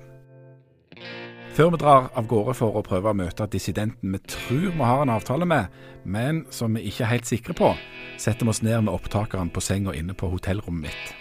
Før 1.53 1.69
vi 1.73 1.77
drar 1.81 2.07
av 2.17 2.25
gårde 2.29 2.53
for 2.57 2.77
å 2.77 2.81
prøve 2.85 3.11
å 3.11 3.17
møte 3.17 3.45
dissidenten 3.53 4.13
vi 4.13 4.19
tror 4.29 4.71
vi 4.71 4.81
har 4.81 5.03
en 5.03 5.11
avtale 5.13 5.45
med, 5.45 5.69
men 6.05 6.43
som 6.53 6.73
vi 6.73 6.87
ikke 6.89 7.05
er 7.05 7.11
helt 7.11 7.29
sikre 7.29 7.53
på, 7.57 7.69
setter 8.17 8.45
vi 8.45 8.53
oss 8.53 8.63
ned 8.65 8.81
med 8.85 8.93
opptakeren 8.93 9.49
på 9.53 9.61
senga 9.61 9.93
inne 9.93 10.13
på 10.17 10.29
hotellrommet 10.31 10.89
mitt. 10.89 11.13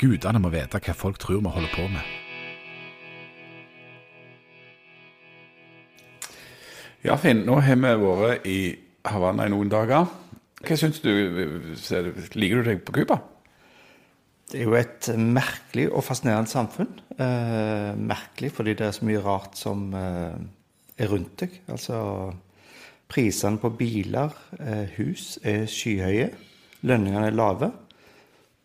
Gudene 0.00 0.40
må 0.40 0.50
vite 0.52 0.80
hva 0.80 0.96
folk 0.96 1.20
tror 1.22 1.40
vi 1.40 1.52
holder 1.52 1.72
på 1.72 1.86
med. 1.88 2.04
Ja, 7.04 7.16
Finn, 7.20 7.44
nå 7.48 7.60
har 7.60 7.80
vi 7.80 7.94
vært 8.04 8.48
i 8.48 8.58
Havanna 9.08 9.48
i 9.48 9.52
noen 9.52 9.72
dager. 9.72 10.08
Hva 10.64 10.76
syns 10.80 11.00
du? 11.04 11.10
Liker 12.38 12.62
du 12.62 12.68
deg 12.70 12.82
på 12.86 12.94
Cuba? 12.96 13.18
Det 14.48 14.60
er 14.60 14.68
jo 14.68 14.76
et 14.78 15.08
merkelig 15.18 15.88
og 15.90 16.04
fascinerende 16.06 16.50
samfunn. 16.50 16.90
Eh, 17.18 17.90
merkelig 17.98 18.52
fordi 18.54 18.74
det 18.78 18.86
er 18.86 18.96
så 18.96 19.06
mye 19.08 19.22
rart 19.24 19.58
som 19.58 19.86
eh, 19.98 20.36
er 21.00 21.10
rundt 21.10 21.34
deg. 21.42 21.58
Altså 21.68 21.98
prisene 23.10 23.60
på 23.60 23.72
biler, 23.76 24.32
eh, 24.60 24.94
hus, 24.98 25.38
er 25.44 25.66
skyhøye. 25.70 26.28
Lønningene 26.88 27.28
er 27.28 27.36
lave. 27.36 27.70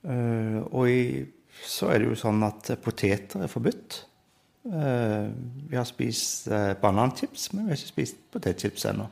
Eh, 0.08 0.60
og 0.70 0.92
i, 0.92 1.26
så 1.66 1.92
er 1.92 2.00
det 2.00 2.12
jo 2.12 2.20
sånn 2.20 2.44
at 2.48 2.74
poteter 2.84 3.44
er 3.44 3.52
forbudt. 3.52 4.04
Eh, 4.70 5.30
vi 5.72 5.80
har 5.80 5.88
spist 5.88 6.52
eh, 6.54 6.74
bananchips, 6.80 7.50
men 7.54 7.66
vi 7.66 7.74
har 7.74 7.80
ikke 7.82 7.96
spist 7.96 8.22
potetchips 8.32 8.88
ennå. 8.92 9.08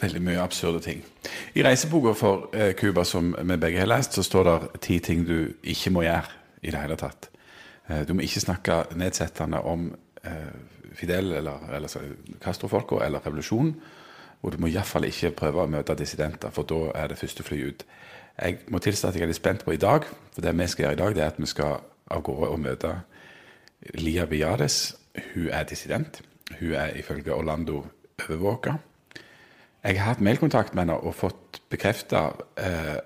Veldig 0.00 0.20
mye 0.22 0.40
absurde 0.42 0.80
ting. 0.84 1.04
I 1.56 1.62
reiseboka 1.64 2.12
for 2.12 2.50
eh, 2.52 2.74
Cuba 2.76 3.04
som 3.04 3.32
vi 3.38 3.56
begge 3.56 3.80
har 3.80 3.88
lest, 3.88 4.12
så 4.12 4.22
står 4.22 4.44
det 4.44 4.80
ti 4.84 4.98
ting 5.00 5.24
du 5.28 5.54
ikke 5.62 5.90
må 5.90 6.02
gjøre 6.04 6.34
i 6.62 6.70
det 6.70 6.80
hele 6.82 6.98
tatt. 7.00 7.30
Eh, 7.88 8.02
du 8.08 8.12
må 8.14 8.24
ikke 8.26 8.42
snakke 8.44 8.82
nedsettende 8.96 9.62
om 9.64 9.88
eh, 10.24 10.52
Fidel 10.96 11.32
eller, 11.32 11.64
eller 11.72 11.88
Castro-folka 12.44 13.00
eller 13.04 13.24
revolusjonen. 13.24 13.74
Og 14.42 14.52
du 14.52 14.58
må 14.60 14.68
iallfall 14.68 15.08
ikke 15.08 15.32
prøve 15.36 15.64
å 15.64 15.70
møte 15.70 15.96
dissidenter, 15.96 16.52
for 16.52 16.68
da 16.68 16.90
er 16.94 17.08
det 17.08 17.18
første 17.18 17.42
fly 17.42 17.62
ut. 17.70 17.86
Jeg 18.36 18.58
må 18.68 18.78
tilstå 18.84 19.08
at 19.08 19.16
jeg 19.16 19.24
er 19.24 19.30
litt 19.32 19.40
spent 19.40 19.64
på 19.64 19.72
i 19.72 19.80
dag, 19.80 20.04
for 20.34 20.44
det 20.44 20.52
vi 20.58 20.66
skal 20.68 20.84
gjøre 20.84 20.96
i 20.98 21.00
dag, 21.00 21.14
det 21.16 21.24
er 21.24 21.32
at 21.32 21.40
vi 21.40 21.48
skal 21.48 21.80
av 22.12 22.22
gårde 22.22 22.50
og 22.52 22.60
møte 22.62 22.92
Lia 23.96 24.26
Viades. 24.28 24.94
Hun 25.32 25.48
er 25.48 25.64
dissident. 25.64 26.20
Hun 26.60 26.76
er 26.76 26.92
ifølge 27.00 27.34
Orlando 27.34 27.86
overvåka. 28.20 28.76
Jeg 29.86 30.00
har 30.00 30.08
hatt 30.16 30.20
mailkontakt 30.20 30.74
med 30.74 30.82
henne 30.82 30.94
og 30.98 31.14
fått 31.14 31.60
bekrefta 31.70 32.32
eh, 32.58 32.96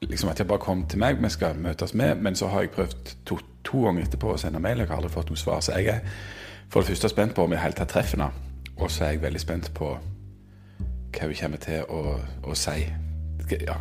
liksom 0.00 0.30
at 0.32 0.38
jeg 0.38 0.48
bare 0.50 0.58
kom 0.58 0.80
til 0.90 0.98
meg, 0.98 1.20
vi 1.22 1.28
skal 1.30 1.54
møtes 1.54 1.94
med, 1.94 2.14
men 2.14 2.34
så 2.34 2.48
har 2.50 2.64
jeg 2.64 2.72
prøvd 2.74 3.12
to, 3.26 3.38
to 3.64 3.84
ganger 3.84 4.02
etterpå 4.02 4.32
å 4.32 4.40
sende 4.42 4.58
mail, 4.58 4.82
jeg 4.82 4.90
har 4.90 4.98
aldri 4.98 5.12
fått 5.14 5.30
noe 5.30 5.38
svar. 5.38 5.60
Så 5.62 5.76
jeg 5.78 5.92
er 5.92 6.00
for 6.68 6.80
det 6.80 6.90
første 6.90 7.08
spent 7.12 7.36
på 7.36 7.44
om 7.46 7.54
jeg 7.54 7.62
helt 7.62 7.78
tatt 7.78 7.92
treffer 7.94 8.18
henne, 8.18 8.32
og 8.74 8.90
så 8.90 9.04
er 9.04 9.14
jeg 9.14 9.22
veldig 9.22 9.44
spent 9.44 9.70
på 9.78 9.92
hva 11.14 11.30
hun 11.30 11.38
kommer 11.38 11.62
til 11.62 11.86
å, 11.86 12.18
å 12.42 12.58
si. 12.58 12.82
Ja. 13.62 13.78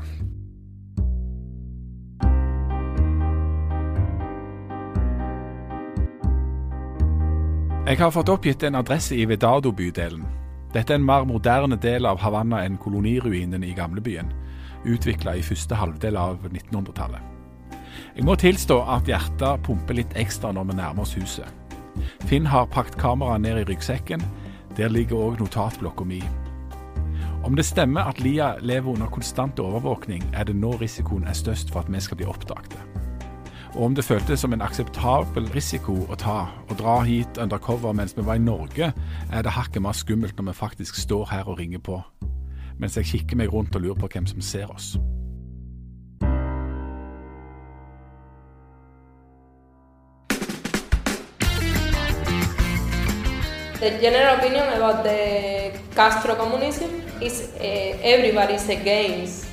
Jeg 7.89 7.99
har 7.99 8.13
fått 8.13 8.29
oppgitt 8.29 8.63
en 8.63 8.77
adresse 8.77 9.17
i 9.17 9.25
Vedado-bydelen. 9.25 10.42
Dette 10.73 10.95
er 10.95 10.97
en 10.97 11.05
mer 11.05 11.27
moderne 11.29 11.77
del 11.77 12.07
av 12.09 12.17
Havanna 12.23 12.63
enn 12.65 12.79
koloniruinene 12.81 13.67
i 13.67 13.75
gamlebyen, 13.77 14.31
utvikla 14.89 15.35
i 15.37 15.45
første 15.45 15.77
halvdel 15.77 16.17
av 16.17 16.47
1900-tallet. 16.49 17.21
Jeg 18.13 18.25
må 18.25 18.33
tilstå 18.41 18.79
at 18.95 19.09
hjertet 19.09 19.61
pumper 19.65 19.99
litt 19.99 20.15
ekstra 20.17 20.51
når 20.53 20.71
vi 20.71 20.77
nærmer 20.79 21.05
oss 21.05 21.13
huset. 21.17 21.45
Finn 22.25 22.49
har 22.49 22.71
pakket 22.73 22.97
kameraet 23.01 23.45
ned 23.45 23.61
i 23.61 23.67
ryggsekken. 23.69 24.23
Der 24.77 24.89
ligger 24.89 25.27
òg 25.27 25.37
notatblokka 25.41 26.07
mi. 26.09 26.23
Om 27.45 27.57
det 27.59 27.67
stemmer 27.67 28.09
at 28.09 28.21
Lia 28.23 28.55
lever 28.61 28.95
under 28.95 29.11
konstant 29.13 29.59
overvåkning, 29.61 30.25
er 30.33 30.47
det 30.49 30.57
nå 30.57 30.73
risikoen 30.81 31.27
er 31.29 31.37
størst 31.37 31.69
for 31.73 31.83
at 31.83 31.93
vi 31.93 32.01
skal 32.01 32.17
bli 32.17 32.29
oppdaget. 32.29 32.92
Og 33.75 33.83
om 33.83 33.95
det 33.95 34.05
føltes 34.05 34.39
som 34.39 34.53
en 34.53 34.61
akseptabel 34.61 35.47
risiko 35.49 35.95
å 36.05 36.15
ta 36.21 36.37
å 36.69 36.75
dra 36.77 36.99
hit 37.07 37.39
undercover 37.41 37.95
mens 37.97 38.13
vi 38.13 38.21
var 38.21 38.37
i 38.37 38.43
Norge, 38.43 38.91
er 39.33 39.41
det 39.41 39.53
hakket 39.55 39.81
mer 39.81 39.97
skummelt 39.97 40.37
når 40.37 40.51
vi 40.51 40.53
faktisk 40.59 40.99
står 41.01 41.25
her 41.31 41.49
og 41.49 41.57
ringer 41.57 41.81
på, 41.81 41.97
mens 42.77 42.97
jeg 42.97 43.09
kikker 43.09 43.39
meg 43.39 43.49
rundt 43.49 43.73
og 43.73 43.81
lurer 43.81 43.97
på 43.97 44.09
hvem 44.13 44.29
som 44.29 44.45
ser 44.45 44.69
oss. 44.69 44.93
The 53.81 53.97
general 53.99 54.37
opinion 54.37 54.69
about 54.77 55.03
the 55.03 55.73
Castro 55.95 56.35
communism 56.35 57.01
is 57.21 57.49
uh, 57.57 57.97
everybody's 58.05 58.69
against 58.69 59.47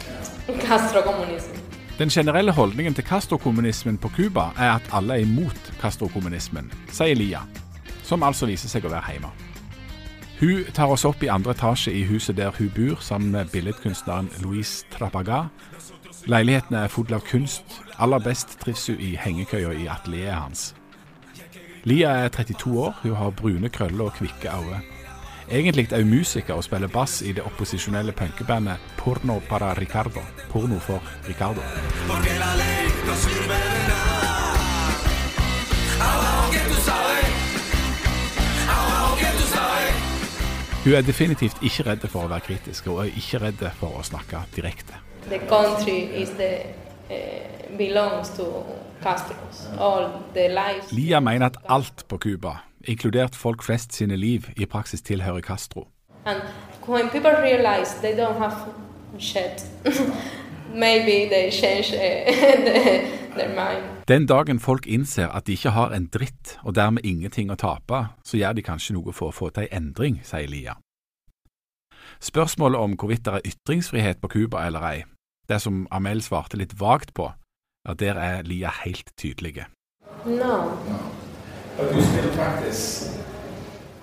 Castro 0.69 1.03
communism. 1.03 1.60
Den 2.01 2.09
generelle 2.09 2.53
holdningen 2.53 2.95
til 2.95 3.05
Castro-kommunismen 3.05 3.99
på 3.99 4.09
Cuba 4.09 4.41
er 4.57 4.71
at 4.73 4.87
alle 4.93 5.19
er 5.19 5.27
imot 5.27 5.67
Castro-kommunismen, 5.83 6.71
sier 6.89 7.15
Lia, 7.15 7.43
som 8.03 8.23
altså 8.25 8.47
viser 8.49 8.73
seg 8.73 8.87
å 8.89 8.93
være 8.95 9.13
hjemme. 9.13 9.29
Hun 10.39 10.71
tar 10.73 10.89
oss 10.89 11.05
opp 11.05 11.21
i 11.21 11.29
andre 11.29 11.53
etasje 11.53 11.93
i 11.93 12.07
huset 12.09 12.39
der 12.39 12.57
hun 12.57 12.71
bor, 12.73 13.03
sammen 13.05 13.35
med 13.35 13.53
billedkunstneren 13.53 14.31
Louise 14.41 14.89
Trapaga. 14.95 15.43
Leiligheten 16.25 16.79
er 16.81 16.89
full 16.89 17.13
av 17.13 17.21
kunst. 17.29 17.83
Aller 18.01 18.25
best 18.25 18.57
trives 18.65 18.87
hun 18.89 18.97
i 18.97 19.13
hengekøya 19.21 19.75
i 19.77 19.85
atelieret 19.93 20.41
hans. 20.41 20.63
Lia 21.85 22.17
er 22.25 22.33
32 22.33 22.81
år, 22.81 22.97
hun 23.03 23.21
har 23.21 23.37
brune 23.37 23.69
krøller 23.69 24.09
og 24.09 24.17
kvikke 24.17 24.57
øyne. 24.57 24.81
Egentlig 25.53 25.93
er 25.93 26.03
hun 26.03 26.11
musiker 26.11 26.55
og 26.55 26.65
spiller 26.65 26.89
bass 26.89 27.23
i 27.27 27.33
det 27.35 27.43
opposisjonelle 27.43 28.13
punkebandet 28.13 28.79
Porno 28.99 29.41
para 29.49 29.73
Ricardo. 29.75 30.21
Porno 30.51 30.79
for 30.79 31.03
Ricardo. 31.29 31.61
Hun 40.85 40.93
er 40.93 41.03
definitivt 41.03 41.59
ikke 41.63 41.91
redd 41.91 42.07
for 42.09 42.25
å 42.25 42.31
være 42.31 42.47
kritisk, 42.47 42.87
og 42.87 43.03
er 43.09 43.19
ikke 43.19 43.43
redd 43.43 43.67
for 43.83 43.99
å 43.99 44.07
snakke 44.07 44.45
direkte. 44.55 45.03
The 45.29 45.43
country 45.51 45.99
is 46.23 46.31
the 46.39 46.63
uh, 47.11 47.77
belongs 47.77 48.31
to 48.39 48.47
Castros. 49.03 49.67
All 49.79 50.13
the 50.35 50.49
lives. 50.49 50.93
Lia 50.93 51.21
mener 51.21 51.51
at 51.51 51.57
alt 51.69 52.07
på 52.09 52.19
Cuba, 52.19 52.61
inkludert 52.91 53.37
folk 53.37 53.63
flest 53.63 53.95
sine 53.95 54.17
liv, 54.17 54.51
i 54.57 54.67
praksis 54.67 55.03
tilhører 55.03 55.41
Castro. 55.41 55.89
And 56.25 56.43
when 56.87 57.09
people 57.11 57.31
realize 57.31 58.01
they 58.01 58.15
don't 58.17 58.39
have 58.39 58.57
shit, 59.19 59.65
maybe 60.75 61.29
they 61.29 61.51
change 61.51 61.93
uh, 61.95 63.37
their 63.37 63.49
mind. 63.55 63.85
Den 64.09 64.27
dagen 64.27 64.61
folk 64.61 64.87
innser 64.87 65.29
at 65.29 65.47
de 65.47 65.53
ikke 65.53 65.71
har 65.71 65.95
en 65.95 66.07
dritt, 66.07 66.59
og 66.63 66.75
dermed 66.75 67.05
ingenting 67.05 67.51
å 67.51 67.57
tape, 67.57 68.05
så 68.25 68.37
gjør 68.37 68.59
de 68.59 68.63
kanskje 68.67 68.97
noe 68.97 69.13
for 69.13 69.31
å 69.31 69.37
få 69.37 69.51
til 69.55 69.69
en 69.69 69.85
endring, 69.85 70.21
sier 70.25 70.51
Lia. 70.51 70.75
Spørsmålet 72.21 72.81
om 72.81 72.97
hvorvidt 72.99 73.25
det 73.25 73.35
er 73.35 73.53
ytringsfrihet 73.53 74.21
på 74.21 74.29
Cuba 74.29 74.67
eller 74.67 74.85
ei, 74.85 75.05
det 75.49 75.61
som 75.63 75.87
Amel 75.91 76.23
svarte 76.23 76.59
litt 76.61 76.75
vagt 76.81 77.15
på, 77.15 77.31
ja, 77.87 77.95
der 77.95 78.19
er 78.19 78.43
Lia 78.45 78.73
helt 78.83 79.15
tydelige. 79.17 79.71
No. 80.27 80.67
But 81.77 81.95
you 81.95 82.03
still 82.03 82.31
practice. 82.35 83.11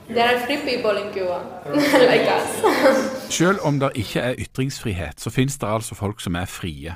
There 0.07 0.23
are 0.23 0.39
free 0.45 0.57
people 0.57 0.97
in 0.97 1.13
Cuba, 1.13 1.41
like 2.11 2.27
us. 2.31 2.63
Selv 3.29 3.59
om 3.63 3.79
det 3.79 3.91
ikke 3.95 4.19
er 4.19 4.35
ytringsfrihet, 4.39 5.19
så 5.19 5.29
finnes 5.29 5.57
det 5.57 5.67
altså 5.67 5.95
folk 5.95 6.21
som 6.21 6.35
er 6.35 6.45
frie. 6.45 6.95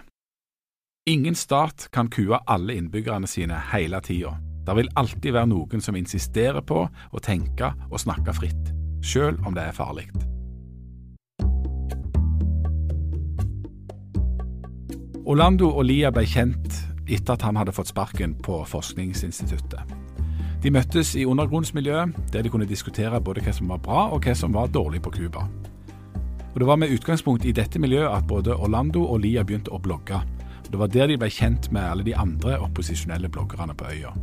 Ingen 1.08 1.36
stat 1.36 1.90
kan 1.94 2.08
kue 2.08 2.40
alle 2.48 2.76
innbyggerne 2.76 3.28
sine 3.28 3.58
hele 3.74 4.00
tida. 4.02 4.38
Det 4.68 4.76
vil 4.76 4.90
alltid 4.96 5.32
være 5.34 5.50
noen 5.50 5.82
som 5.82 5.96
insisterer 5.96 6.62
på 6.62 6.86
å 6.88 7.20
tenke 7.20 7.74
og 7.90 8.00
snakke 8.00 8.34
fritt, 8.34 8.72
selv 9.04 9.42
om 9.46 9.58
det 9.58 9.66
er 9.66 9.76
farlig. 9.76 10.08
Orlando 15.26 15.68
og 15.70 15.86
Lia 15.86 16.12
ble 16.12 16.24
kjent 16.26 16.80
etter 17.10 17.34
at 17.34 17.44
han 17.44 17.60
hadde 17.60 17.74
fått 17.76 17.92
sparken 17.92 18.38
på 18.44 18.64
Forskningsinstituttet. 18.70 20.01
De 20.62 20.70
møttes 20.70 21.16
i 21.18 21.26
undergrunnsmiljøet, 21.26 22.18
der 22.34 22.44
de 22.46 22.50
kunne 22.54 22.70
diskutere 22.70 23.22
både 23.22 23.42
hva 23.42 23.54
som 23.54 23.70
var 23.72 23.80
bra 23.82 24.02
og 24.14 24.22
hva 24.22 24.36
som 24.38 24.54
var 24.54 24.70
dårlig 24.70 25.02
på 25.02 25.10
Cuba. 25.10 25.48
Og 26.54 26.60
Det 26.60 26.68
var 26.68 26.76
med 26.76 26.92
utgangspunkt 26.92 27.46
i 27.46 27.52
dette 27.52 27.80
miljøet 27.80 28.18
at 28.18 28.28
både 28.28 28.56
Orlando 28.56 29.06
og 29.06 29.20
Lia 29.20 29.44
begynte 29.44 29.72
å 29.72 29.80
blogge. 29.80 30.22
Og 30.66 30.72
Det 30.72 30.80
var 30.80 30.88
der 30.88 31.08
de 31.08 31.18
ble 31.18 31.30
kjent 31.30 31.72
med 31.72 31.82
alle 31.82 32.04
de 32.04 32.16
andre 32.16 32.60
opposisjonelle 32.60 33.30
bloggerne 33.30 33.74
på 33.74 33.86
øya. 33.86 34.14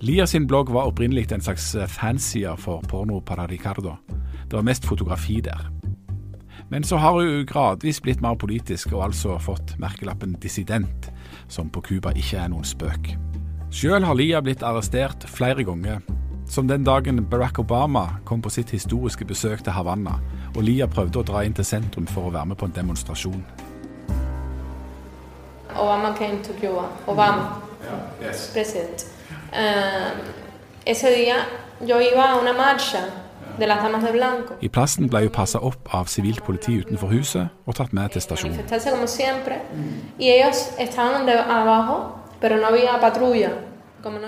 Lia 0.00 0.26
sin 0.26 0.46
blogg 0.46 0.72
var 0.72 0.88
opprinnelig 0.88 1.32
en 1.32 1.40
slags 1.40 1.76
fanside 1.88 2.56
for 2.58 2.80
Porno 2.88 3.20
para 3.20 3.46
Ricardo. 3.46 3.96
Det 4.50 4.56
var 4.56 4.62
mest 4.62 4.86
fotografi 4.86 5.40
der. 5.40 5.70
Men 6.70 6.82
så 6.84 6.96
har 6.96 7.12
hun 7.12 7.46
gradvis 7.46 8.00
blitt 8.00 8.20
mer 8.20 8.34
politisk, 8.34 8.92
og 8.92 9.04
altså 9.04 9.38
fått 9.38 9.78
merkelappen 9.78 10.36
dissident, 10.42 11.12
som 11.48 11.70
på 11.70 11.80
Cuba 11.80 12.10
ikke 12.10 12.36
er 12.36 12.48
noen 12.48 12.64
spøk. 12.64 13.29
Sjøl 13.70 14.02
har 14.02 14.16
Lia 14.18 14.40
blitt 14.42 14.64
arrestert 14.66 15.22
flere 15.30 15.62
ganger, 15.62 16.00
som 16.50 16.66
den 16.66 16.82
dagen 16.82 17.20
Barack 17.30 17.60
Obama 17.62 18.16
kom 18.26 18.42
på 18.42 18.50
sitt 18.50 18.72
historiske 18.74 19.22
besøk 19.24 19.62
til 19.62 19.70
Havanna, 19.76 20.16
og 20.56 20.64
Lia 20.66 20.88
prøvde 20.90 21.20
å 21.20 21.26
dra 21.28 21.44
inn 21.46 21.54
til 21.54 21.62
sentrum 21.68 22.08
for 22.10 22.26
å 22.26 22.32
være 22.34 22.50
med 22.50 22.58
på 22.58 22.66
en 22.66 22.74
demonstrasjon. 22.74 23.44
Obama 25.78 26.10
came 26.18 26.42
to 26.42 26.52
Cuba. 26.58 26.88
Obama, 27.06 27.62
president. 28.18 29.06
Eh, 29.54 30.10
ese 30.84 31.14
día 31.14 31.38
yo 31.86 32.00
iba 32.02 32.26
a 32.26 32.40
una 32.40 32.52
marcha 32.52 33.06
de 33.56 33.66
las 33.66 33.82
damas 33.84 34.02
de 34.02 34.12
blanco. 34.12 34.54
I 34.60 34.68
plassen 34.68 35.06
ble 35.06 35.28
hun 35.28 35.30
passa 35.30 35.62
opp 35.62 35.94
av 35.94 36.10
sivilt 36.10 36.42
politi 36.42 36.80
utenfor 36.82 37.14
huset 37.14 37.54
og 37.66 37.78
tatt 37.78 37.92
med 37.94 38.10
til 38.10 38.22
stasjonen. 38.26 38.56
Manifestarse 38.58 38.90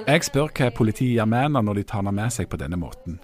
Jeg 0.06 0.24
spør 0.26 0.50
hva 0.52 0.70
politiet 0.76 1.14
gjør 1.16 1.28
med 1.32 1.46
henne 1.46 1.62
når 1.64 1.80
de 1.80 1.84
tar 1.88 2.02
henne 2.02 2.12
med 2.12 2.32
seg 2.34 2.48
på 2.52 2.58
denne 2.60 2.76
måten. 2.76 3.20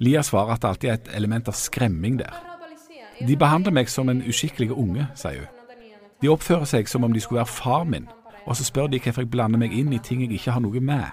Lia 0.00 0.22
svarer 0.24 0.54
at 0.54 0.62
det 0.62 0.68
alltid 0.68 0.88
er 0.88 0.98
et 0.98 1.10
element 1.18 1.48
av 1.50 1.56
skremming 1.58 2.20
der. 2.20 2.36
De 3.26 3.36
behandler 3.36 3.74
meg 3.74 3.90
som 3.92 4.08
en 4.08 4.22
uskikkelig 4.24 4.70
unge, 4.72 5.04
sier 5.18 5.42
hun. 5.42 5.56
De 6.20 6.28
oppfører 6.28 6.68
seg 6.68 6.88
som 6.88 7.04
om 7.04 7.12
de 7.12 7.20
skulle 7.20 7.40
være 7.40 7.52
far 7.52 7.84
min, 7.88 8.06
og 8.46 8.56
så 8.56 8.64
spør 8.64 8.88
de 8.92 9.00
hvorfor 9.00 9.24
jeg 9.24 9.30
blander 9.32 9.60
meg 9.60 9.74
inn 9.76 9.92
i 9.92 10.00
ting 10.04 10.22
jeg 10.24 10.32
ikke 10.36 10.54
har 10.56 10.62
noe 10.64 10.80
med. 10.80 11.04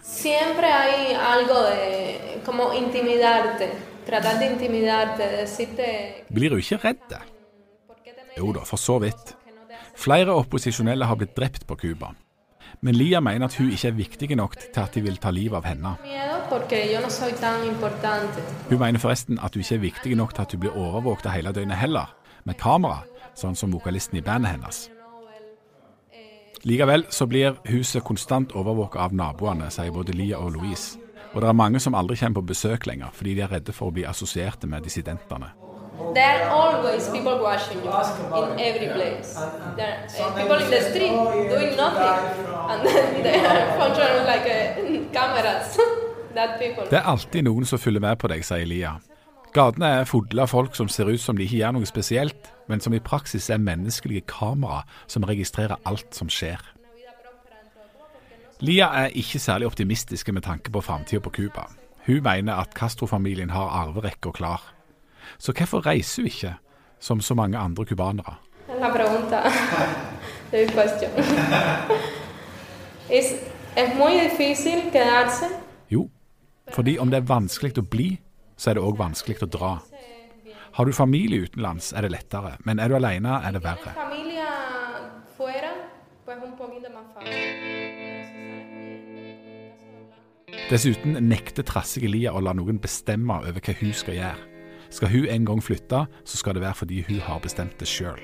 Blir 6.32 6.56
hun 6.56 6.64
ikke 6.64 6.80
redd? 6.84 7.18
Jo 8.38 8.54
da, 8.56 8.64
for 8.68 8.80
så 8.80 9.00
vidt. 9.04 9.36
Flere 9.98 10.36
opposisjonelle 10.38 11.08
har 11.10 11.20
blitt 11.20 11.36
drept 11.36 11.68
på 11.68 11.76
Cuba. 11.76 12.14
Men 12.82 12.96
Lia 12.96 13.20
mener 13.20 13.48
at 13.48 13.56
hun 13.58 13.72
ikke 13.74 13.88
er 13.88 13.96
viktig 13.98 14.36
nok 14.38 14.56
til 14.60 14.82
at 14.84 14.94
de 14.94 15.02
vil 15.02 15.18
ta 15.18 15.32
livet 15.34 15.58
av 15.58 15.66
henne. 15.66 15.96
Hun 18.70 18.80
mener 18.80 19.00
forresten 19.00 19.40
at 19.42 19.56
hun 19.56 19.64
ikke 19.64 19.76
er 19.76 19.86
viktig 19.88 20.16
nok 20.16 20.36
til 20.36 20.46
at 20.46 20.52
hun 20.54 20.62
blir 20.62 20.78
overvåket 20.78 21.32
hele 21.34 21.54
døgnet 21.56 21.78
heller, 21.78 22.14
med 22.46 22.60
kamera, 22.62 23.02
sånn 23.36 23.58
som 23.58 23.74
vokalisten 23.74 24.20
i 24.20 24.24
bandet 24.26 24.54
hennes. 24.56 24.86
Likevel 26.68 27.06
så 27.10 27.28
blir 27.30 27.58
huset 27.70 28.04
konstant 28.04 28.54
overvåket 28.58 29.02
av 29.02 29.14
naboene, 29.14 29.70
sier 29.74 29.94
både 29.94 30.16
Lia 30.18 30.40
og 30.42 30.58
Louise. 30.58 31.00
Og 31.34 31.42
det 31.42 31.50
er 31.50 31.58
mange 31.58 31.80
som 31.84 31.96
aldri 31.96 32.18
kommer 32.18 32.42
på 32.42 32.54
besøk 32.54 32.88
lenger, 32.90 33.14
fordi 33.14 33.36
de 33.38 33.46
er 33.46 33.52
redde 33.58 33.76
for 33.76 33.90
å 33.90 33.94
bli 33.94 34.06
assosierte 34.10 34.70
med 34.70 34.86
dissidentene. 34.86 35.52
There 36.14 36.44
are 36.44 36.50
always 36.50 37.10
people 37.10 37.40
watching 37.42 37.80
you 37.84 37.92
in 37.92 38.60
every 38.60 38.90
place. 38.94 39.34
There 39.76 39.94
are 39.98 40.32
uh, 40.32 40.36
people 40.38 40.60
in 40.66 40.70
the 40.70 40.82
street 40.90 41.16
doing 41.54 41.76
nothing, 41.76 42.18
and 42.72 42.80
then 42.88 43.24
they 43.24 43.40
are 43.46 43.64
functioning 43.80 44.26
like 44.26 44.46
uh, 44.46 45.12
cameras. 45.18 45.78
that 46.38 46.60
people. 46.60 46.86
Det 46.90 47.00
er 47.00 47.10
alltid 47.10 47.48
noen 47.48 47.66
som 47.66 47.82
følger 47.82 48.04
med 48.04 48.20
på 48.22 48.30
deg, 48.32 48.46
sier 48.46 48.66
Elia. 48.66 48.96
Gatene 49.56 49.90
er 50.02 50.10
fulle 50.10 50.44
av 50.44 50.52
folk 50.52 50.76
som 50.78 50.90
ser 50.92 51.10
ut 51.10 51.22
som 51.22 51.38
de 51.38 51.48
ikke 51.48 51.62
gjør 51.62 51.78
noe 51.78 51.90
spesielt, 51.90 52.52
men 52.70 52.84
som 52.84 52.94
i 52.94 53.02
praksis 53.04 53.50
er 53.50 53.64
menneskelige 53.64 54.28
kamera 54.30 54.84
som 55.10 55.26
registrerer 55.26 55.80
alt 55.88 56.14
som 56.14 56.30
skjer. 56.30 56.62
Lia 58.62 58.90
er 59.04 59.14
ikke 59.18 59.40
særlig 59.42 59.70
optimistiske 59.70 60.34
med 60.34 60.46
tanke 60.46 60.74
på 60.74 60.82
framtida 60.82 61.22
på 61.22 61.34
Cuba. 61.34 61.68
Hun 62.08 62.24
mener 62.26 62.58
at 62.58 62.74
Castro-familien 62.78 63.50
har 63.54 63.70
arverekka 63.84 64.34
klar. 64.34 64.62
Så 65.38 65.54
hvorfor 65.54 65.86
reiser 65.86 66.24
hun 66.24 66.28
ikke, 66.32 66.54
som 67.00 67.22
så 67.22 67.36
mange 67.38 67.58
andre 67.58 67.86
cubanere? 67.86 68.38
La 68.80 68.90
pregunta, 68.92 69.42
the 70.52 70.66
question. 70.68 71.12
es, 73.10 73.26
es 73.76 73.96
muy 73.96 74.20
difícil 74.20 74.92
quedarse. 74.92 75.46
Jo, 75.90 76.10
fordi 76.74 76.98
om 76.98 77.10
det 77.10 77.22
er 77.22 77.30
vanskelig 77.30 77.78
å 77.80 77.86
bli, 77.86 78.10
så 78.58 78.70
er 78.72 78.78
det 78.78 78.84
òg 78.84 78.98
vanskelig 79.00 79.40
å 79.46 79.50
dra. 79.52 79.72
Har 80.78 80.86
du 80.86 80.94
familie 80.94 81.48
utenlands, 81.48 81.94
er 81.94 82.06
det 82.06 82.12
lettere, 82.12 82.58
men 82.66 82.80
er 82.80 82.92
du 82.92 82.98
alene, 82.98 83.40
er 83.42 83.56
det 83.56 83.64
verre. 83.64 83.96
Dessuten 90.68 91.16
nekter 91.24 91.64
trassige 91.64 92.12
Lia 92.12 92.34
å 92.36 92.44
la 92.44 92.54
noen 92.54 92.82
bestemme 92.84 93.40
over 93.40 93.64
hva 93.64 93.76
hun 93.80 93.94
skal 93.96 94.20
gjøre. 94.20 94.57
Skal 94.98 95.10
hun 95.10 95.26
en 95.30 95.46
gang 95.46 95.64
flytte, 95.64 96.06
så 96.26 96.38
skal 96.38 96.54
det 96.54 96.62
være 96.62 96.74
fordi 96.74 97.04
hun 97.08 97.20
har 97.20 97.40
bestemt 97.40 97.80
det 97.80 97.88
sjøl. 97.88 98.18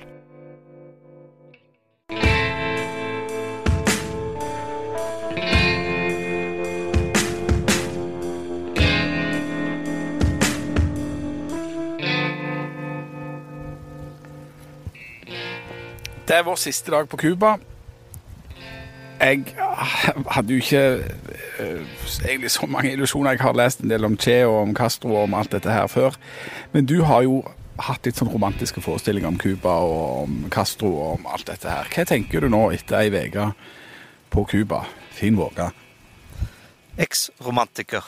Det 16.28 16.34
er 16.34 16.42
vår 16.42 16.58
siste 16.58 16.90
dag 16.90 17.08
på 17.08 17.16
Cuba. 17.16 17.54
Jeg 19.24 19.54
hadde 20.34 20.52
jo 20.52 20.60
ikke 20.60 20.82
uh, 21.00 21.84
egentlig 22.26 22.50
så 22.52 22.66
mange 22.68 22.92
illusjoner. 22.92 23.36
Jeg 23.36 23.40
har 23.40 23.56
lest 23.56 23.80
en 23.80 23.92
del 23.92 24.04
om 24.04 24.18
Che 24.20 24.42
og 24.44 24.56
om 24.62 24.74
Castro 24.76 25.14
og 25.14 25.22
om 25.28 25.36
alt 25.38 25.54
dette 25.54 25.72
her 25.72 25.86
før. 25.88 26.18
Men 26.72 26.88
du 26.90 27.00
har 27.08 27.24
jo 27.24 27.38
hatt 27.80 28.04
litt 28.06 28.18
sånn 28.20 28.30
romantiske 28.30 28.82
forestillinger 28.84 29.32
om 29.32 29.38
Cuba 29.40 29.78
og 29.82 30.02
om 30.24 30.34
Castro 30.52 30.92
og 30.92 31.14
om 31.16 31.30
alt 31.32 31.48
dette 31.48 31.70
her. 31.70 31.88
Hva 31.90 32.04
tenker 32.08 32.44
du 32.44 32.52
nå 32.52 32.68
etter 32.74 33.00
ei 33.00 33.08
uke 33.30 33.48
på 34.34 34.44
Cuba? 34.50 34.84
Fin 35.14 35.38
våge. 35.38 35.70
Eks-romantiker. 37.00 38.04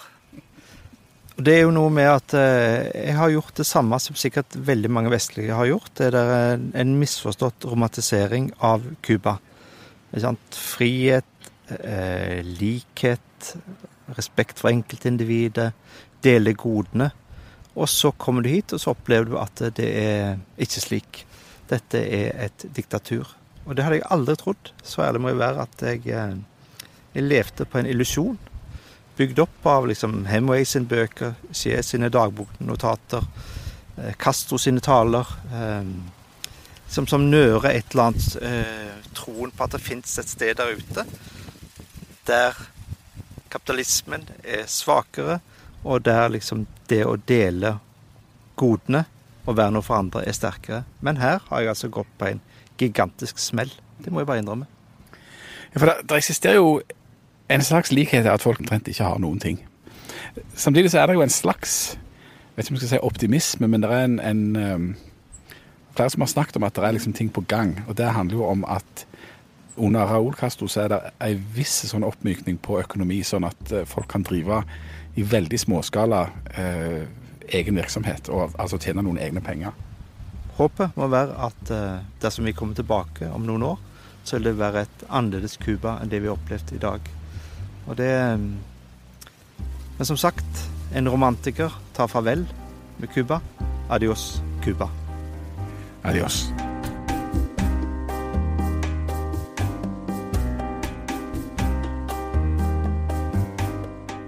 Det 1.37 1.52
er 1.52 1.66
jo 1.66 1.72
noe 1.74 1.90
med 1.92 2.09
at 2.09 2.33
eh, 2.38 2.87
jeg 3.09 3.16
har 3.18 3.33
gjort 3.35 3.59
det 3.59 3.66
samme 3.68 3.98
som 4.00 4.16
sikkert 4.16 4.55
veldig 4.57 4.90
mange 4.92 5.11
vestlige 5.12 5.57
har 5.57 5.68
gjort. 5.68 5.90
Det 5.98 6.09
er 6.12 6.57
en 6.57 6.94
misforstått 7.00 7.66
romantisering 7.68 8.52
av 8.64 8.87
Cuba. 9.05 9.37
Frihet, 10.12 11.51
eh, 11.69 12.42
likhet, 12.45 13.57
respekt 14.16 14.59
for 14.59 14.71
enkeltindividet, 14.71 15.73
dele 16.23 16.55
godene. 16.55 17.11
Og 17.77 17.88
så 17.88 18.11
kommer 18.16 18.42
du 18.42 18.49
hit, 18.49 18.73
og 18.73 18.81
så 18.81 18.95
opplever 18.95 19.25
du 19.29 19.38
at 19.38 19.62
det 19.77 19.88
er 20.01 20.38
ikke 20.59 20.81
slik. 20.81 21.25
Dette 21.69 21.99
er 21.99 22.47
et 22.47 22.66
diktatur. 22.75 23.35
Og 23.66 23.77
det 23.77 23.85
hadde 23.85 23.99
jeg 23.99 24.11
aldri 24.11 24.37
trodd. 24.37 24.73
Så 24.83 25.03
ærlig 25.03 25.21
må 25.21 25.29
jeg 25.29 25.42
være 25.42 25.66
at 25.66 25.83
jeg, 25.83 26.07
eh, 26.07 26.37
jeg 27.14 27.23
levde 27.23 27.64
på 27.64 27.79
en 27.79 27.87
illusjon 27.87 28.38
bygd 29.16 29.38
opp 29.38 29.66
av 29.66 29.87
liksom 29.88 30.25
Hemway 30.29 30.64
sine 30.69 30.88
bøker, 30.88 31.37
Skje 31.55 31.81
sine 31.85 32.11
dagboknotater, 32.12 33.25
eh, 33.97 34.12
Castro 34.21 34.59
sine 34.59 34.81
taler. 34.81 35.27
Eh, 35.53 35.85
som, 36.96 37.06
som 37.11 37.26
nører 37.30 37.70
et 37.74 37.92
eller 37.92 38.11
annet 38.11 38.37
eh, 38.42 39.11
troen 39.16 39.52
på 39.52 39.66
at 39.66 39.76
det 39.76 39.82
fins 39.85 40.16
et 40.20 40.30
sted 40.30 40.56
der 40.59 40.76
ute 40.76 41.04
der 42.26 42.56
kapitalismen 43.52 44.24
er 44.42 44.64
svakere, 44.66 45.38
og 45.85 46.02
der 46.04 46.32
liksom 46.35 46.64
det 46.90 47.04
å 47.06 47.14
dele 47.28 47.76
godene 48.59 49.04
og 49.46 49.59
være 49.59 49.76
noe 49.76 49.87
for 49.87 50.00
andre 50.00 50.24
er 50.26 50.35
sterkere. 50.35 50.82
Men 51.00 51.20
her 51.22 51.44
har 51.46 51.62
jeg 51.62 51.70
altså 51.70 51.92
gått 51.94 52.11
på 52.18 52.32
en 52.32 52.40
gigantisk 52.80 53.38
smell. 53.38 53.70
Det 54.02 54.11
må 54.11 54.20
jeg 54.24 54.30
bare 54.32 54.42
innrømme. 54.42 54.66
Ja, 55.70 55.78
for 55.78 55.87
det, 55.87 55.94
det 56.11 56.18
eksisterer 56.18 56.59
jo 56.59 56.80
en 57.52 57.62
slags 57.62 57.94
likhet 57.94 58.26
er 58.26 58.35
at 58.35 58.42
folk 58.42 58.59
omtrent 58.64 58.90
ikke 58.90 59.06
har 59.06 59.22
noen 59.22 59.38
ting. 59.38 59.61
Samtidig 60.59 60.90
så 60.90 61.04
er 61.04 61.06
det 61.12 61.20
jo 61.20 61.22
en 61.22 61.32
slags 61.32 61.94
vet 62.56 62.64
ikke 62.64 62.72
om 62.72 62.78
jeg 62.80 62.82
skal 62.87 62.94
si 62.96 63.04
optimisme, 63.04 63.68
men 63.68 63.85
det 63.85 63.92
er 63.92 64.04
en, 64.09 64.20
en 64.20 64.56
um, 64.56 64.87
flere 65.96 66.12
som 66.12 66.24
har 66.24 66.30
snakket 66.30 66.59
om 66.61 66.66
at 66.68 66.76
det 66.76 66.85
er 66.85 66.96
liksom 66.96 67.16
ting 67.16 67.32
på 67.32 67.44
gang. 67.48 67.78
Og 67.88 67.96
det 67.98 68.12
handler 68.12 68.38
jo 68.38 68.46
om 68.48 68.64
at 68.68 69.06
under 69.76 70.09
Raúl 70.09 70.35
Castro 70.35 70.68
så 70.68 70.85
er 70.85 70.92
det 70.92 71.00
en 71.20 71.42
viss 71.56 71.74
sånn 71.90 72.06
oppmykning 72.06 72.59
på 72.64 72.80
økonomi, 72.80 73.20
sånn 73.26 73.44
at 73.48 73.72
uh, 73.72 73.85
folk 73.88 74.09
kan 74.12 74.24
drive 74.24 74.62
i 75.16 75.24
veldig 75.24 75.56
småskala 75.56 76.26
eh, 76.61 77.06
egen 77.56 77.78
virksomhet, 77.78 78.28
og 78.28 78.52
altså 78.61 78.76
tjene 78.76 79.00
noen 79.00 79.16
egne 79.16 79.40
penger. 79.40 79.72
Håpet 80.59 80.96
må 81.00 81.09
være 81.09 81.38
at 81.46 81.72
eh, 81.72 82.02
dersom 82.20 82.44
vi 82.44 82.52
kommer 82.56 82.76
tilbake 82.76 83.30
om 83.32 83.46
noen 83.48 83.64
år, 83.64 83.80
så 84.28 84.37
vil 84.37 84.50
det 84.50 84.59
være 84.61 84.85
et 84.85 85.06
annerledes 85.09 85.56
Cuba 85.62 85.96
enn 86.02 86.12
det 86.12 86.20
vi 86.20 86.28
har 86.28 86.37
opplevd 86.37 86.74
i 86.76 86.82
dag. 86.82 87.09
Og 87.87 87.96
det 87.96 88.12
Men 89.96 90.04
som 90.04 90.20
sagt, 90.20 90.68
en 90.92 91.09
romantiker 91.09 91.72
tar 91.96 92.12
farvel 92.12 92.44
med 92.98 93.09
Cuba. 93.14 93.40
Adios, 93.88 94.42
Cuba. 94.61 94.90
Adios. 96.07 96.47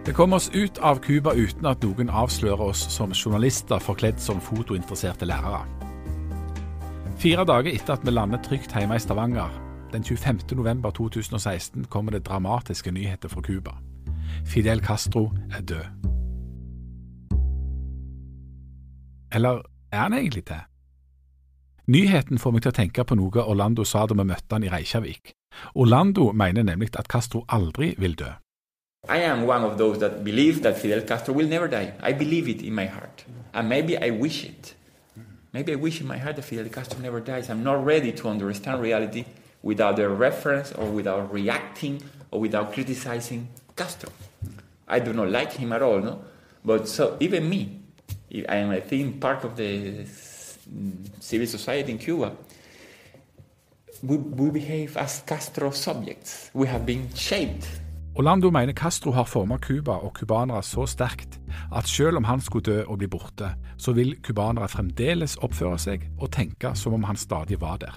Det 0.07 0.14
kom 0.14 0.33
oss 0.33 0.51
ut 0.55 0.79
av 0.79 0.99
Cuba 0.99 1.35
uten 1.37 1.67
at 1.69 1.83
noen 1.85 2.09
avslører 2.11 2.71
oss 2.71 2.81
som 2.91 3.12
journalister 3.14 3.79
forkledd 3.79 4.19
som 4.25 4.41
fotointeresserte 4.41 5.29
lærere. 5.29 5.61
Fire 7.19 7.45
dager 7.45 7.71
etter 7.75 7.95
at 7.99 8.07
vi 8.07 8.14
landet 8.14 8.47
trygt 8.47 8.73
hjemme 8.73 8.97
i 8.97 9.03
Stavanger, 9.03 9.53
den 9.93 10.05
25. 10.05 10.57
november 10.57 10.91
2016 10.97 11.85
kommer 11.93 12.17
det 12.17 12.25
dramatiske 12.27 12.91
nyheter 12.91 13.29
fra 13.29 13.43
Cuba. 13.45 13.77
Fidel 14.47 14.81
Castro 14.81 15.33
er 15.53 15.62
død. 15.62 15.85
Eller 19.33 19.62
er 19.93 20.01
han 20.01 20.14
egentlig 20.14 20.49
det? 20.49 20.67
Nyheten 21.88 22.37
får 22.37 22.53
meg 22.53 22.61
til 22.61 22.68
å 22.68 22.77
tenke 22.77 23.01
på 23.09 23.16
noe 23.16 23.42
Orlando 23.48 23.85
sa 23.88 24.03
da 24.05 24.12
vi 24.12 24.27
møtte 24.29 24.53
han 24.53 24.64
i 24.66 24.68
Reykjavik. 24.68 25.31
Orlando 25.72 26.27
mener 26.37 26.66
nemlig 26.68 26.90
at 27.01 27.09
Castro 27.09 27.46
aldri 27.48 27.94
vil 27.96 28.12
dø. 28.12 28.29
I 29.09 29.22
am 29.24 29.46
one 29.48 29.64
of 29.64 29.79
those 29.79 29.98
that 30.01 30.22
believe 30.22 30.61
that 30.62 30.77
Fidel 30.77 31.01
Castro 31.09 31.33
will 31.33 31.48
never 31.48 31.66
die. 31.66 31.94
I 32.03 32.12
believe 32.12 32.46
it 32.46 32.61
in 32.61 32.74
my 32.74 32.85
heart. 32.85 33.24
And 33.55 33.70
maybe 33.70 33.96
I 33.96 34.11
wish 34.11 34.44
it. 34.44 34.74
Maybe 35.55 35.72
I 35.72 35.77
wish 35.77 36.03
in 36.03 36.07
my 36.07 36.18
heart 36.18 36.37
that 36.37 36.44
Fidel 36.44 36.68
Castro 36.68 37.01
never 37.01 37.20
dies. 37.20 37.48
I'm 37.48 37.64
not 37.64 37.83
ready 37.83 38.12
to 38.12 38.29
understand 38.29 38.83
reality 38.83 39.24
without 39.62 39.98
a 39.98 40.11
reference 40.11 40.72
or 40.72 40.90
without 40.90 41.33
reacting 41.33 42.03
or 42.31 42.40
without 42.40 42.74
criticizing 42.74 43.48
Castro. 43.74 44.11
I 44.87 44.98
do 44.98 45.14
not 45.14 45.31
like 45.31 45.53
him 45.55 45.72
at 45.72 45.81
all, 45.81 46.01
no? 46.01 46.20
But 46.62 46.87
so 46.87 47.16
even 47.20 47.48
me, 47.48 47.81
I 48.46 48.57
am, 48.57 48.70
I 48.70 48.81
think, 48.81 49.22
part 49.22 49.44
of 49.44 49.57
the 49.57 50.05
civil 51.20 51.48
society 51.48 51.90
in 51.90 51.98
Cuba. 51.98 52.31
We, 54.02 54.16
we 54.16 54.50
behave 54.50 54.96
as 54.96 55.24
Castro 55.26 55.70
subjects. 55.70 56.50
We 56.54 56.66
have 56.66 56.87
been 56.87 57.09
shaped. 57.14 57.66
Orlando 58.18 58.50
mener 58.50 58.72
Castro 58.72 59.11
har 59.11 59.24
formet 59.24 59.61
Cuba 59.61 59.92
og 59.92 60.12
cubanere 60.14 60.62
så 60.62 60.87
sterkt 60.87 61.40
at 61.74 61.88
selv 61.88 62.16
om 62.16 62.24
han 62.24 62.40
skulle 62.40 62.62
dø 62.62 62.83
og 62.83 62.98
bli 62.98 63.07
borte, 63.07 63.50
så 63.76 63.92
vil 63.92 64.16
cubanere 64.22 64.68
fremdeles 64.68 65.37
oppføre 65.37 65.78
seg 65.78 66.09
og 66.18 66.33
tenke 66.33 66.74
som 66.74 66.94
om 66.94 67.04
han 67.04 67.16
stadig 67.16 67.61
var 67.61 67.76
der. 67.76 67.94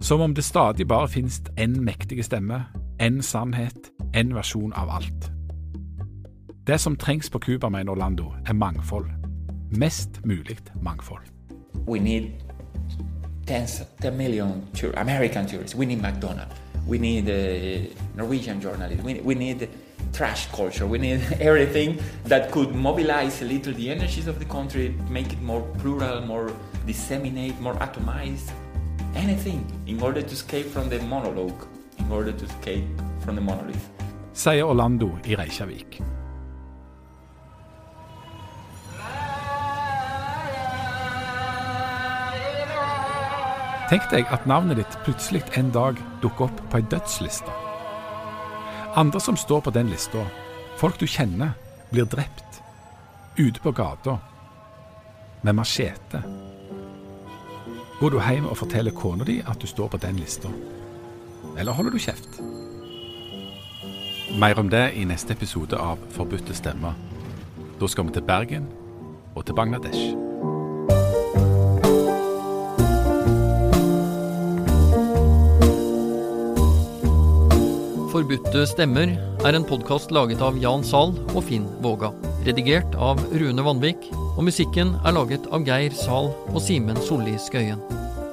Som 0.00 0.20
om 0.20 0.34
det 0.34 0.44
stadig 0.44 0.88
bare 0.88 1.08
finnes 1.08 1.42
én 1.60 1.78
mektig 1.80 2.24
stemme, 2.24 2.64
én 3.02 3.22
sannhet, 3.22 3.92
én 4.16 4.34
versjon 4.34 4.72
av 4.72 4.90
alt. 4.90 5.30
Det 6.66 6.80
som 6.80 6.96
trengs 6.96 7.30
på 7.30 7.38
Cuba, 7.38 7.68
mener 7.68 7.92
Orlando, 7.92 8.32
er 8.46 8.52
mangfold. 8.52 9.06
Mest 9.70 10.24
mulig 10.24 10.58
mangfold. 10.82 11.35
We 11.84 11.98
need 11.98 12.42
tens, 13.44 13.82
10 14.00 14.16
million 14.16 14.66
American 14.94 15.46
tourists. 15.46 15.74
We 15.74 15.86
need 15.86 16.00
McDonald's. 16.00 16.54
We 16.86 16.98
need 16.98 17.28
uh, 17.28 17.92
Norwegian 18.14 18.60
journalists. 18.60 19.04
We, 19.04 19.14
we 19.14 19.34
need 19.34 19.68
trash 20.12 20.46
culture. 20.52 20.86
We 20.86 20.98
need 20.98 21.20
everything 21.40 22.00
that 22.24 22.50
could 22.50 22.74
mobilize 22.74 23.42
a 23.42 23.44
little 23.44 23.72
the 23.72 23.90
energies 23.90 24.26
of 24.26 24.38
the 24.38 24.44
country, 24.44 24.94
make 25.10 25.32
it 25.32 25.42
more 25.42 25.62
plural, 25.78 26.20
more 26.22 26.52
disseminate, 26.86 27.60
more 27.60 27.74
atomized. 27.74 28.50
anything 29.16 29.64
in 29.86 30.00
order 30.02 30.22
to 30.22 30.32
escape 30.32 30.66
from 30.66 30.88
the 30.88 30.98
monologue, 31.00 31.66
in 31.98 32.10
order 32.12 32.32
to 32.32 32.44
escape 32.44 32.84
from 33.20 33.34
the 33.34 33.40
monolith. 33.40 33.90
Sier 34.32 34.62
Orlando 34.62 35.18
i 35.24 35.34
Reykjavik. 35.34 36.15
Tenk 43.86 44.08
deg 44.10 44.26
at 44.34 44.48
navnet 44.50 44.80
ditt 44.80 44.94
plutselig 45.06 45.44
en 45.54 45.68
dag 45.70 46.00
dukker 46.22 46.48
opp 46.48 46.62
på 46.72 46.80
ei 46.80 46.86
dødsliste. 46.90 47.52
Andre 48.98 49.20
som 49.22 49.38
står 49.38 49.60
på 49.62 49.70
den 49.70 49.92
lista, 49.92 50.24
folk 50.80 50.98
du 50.98 51.06
kjenner, 51.06 51.52
blir 51.92 52.08
drept. 52.10 52.58
Ute 53.38 53.62
på 53.62 53.70
gata. 53.70 54.16
Med 55.42 55.54
machete. 55.54 56.24
Går 58.00 58.10
du 58.10 58.18
hjem 58.18 58.50
og 58.50 58.58
forteller 58.58 58.96
kona 58.96 59.24
di 59.24 59.38
at 59.46 59.62
du 59.62 59.70
står 59.70 59.94
på 59.94 60.02
den 60.02 60.18
lista? 60.18 60.50
Eller 61.56 61.72
holder 61.72 61.94
du 61.94 62.02
kjeft? 62.02 62.40
Mer 64.34 64.58
om 64.58 64.68
det 64.68 64.96
i 64.98 65.06
neste 65.06 65.38
episode 65.38 65.78
av 65.78 66.02
Forbudte 66.16 66.58
stemmer. 66.58 66.98
Da 67.78 67.86
skal 67.86 68.10
vi 68.10 68.18
til 68.18 68.26
Bergen 68.26 68.66
og 69.36 69.44
til 69.46 69.54
Bangladesh. 69.54 70.25
Forbudte 78.16 78.62
stemmer 78.64 79.10
er 79.44 79.56
en 79.58 79.64
podkast 79.68 80.08
laget 80.14 80.40
av 80.40 80.56
Jan 80.56 80.80
Zahl 80.88 81.10
og 81.34 81.42
Finn 81.44 81.66
Våga. 81.84 82.08
Redigert 82.46 82.94
av 82.96 83.18
Rune 83.28 83.60
Vanvik, 83.66 84.06
og 84.38 84.46
musikken 84.46 84.94
er 85.04 85.12
laget 85.12 85.44
av 85.52 85.66
Geir 85.68 85.92
Zahl 85.92 86.30
og 86.46 86.56
Simen 86.64 86.96
Solli 87.04 87.34
Skøyen. 87.36 87.82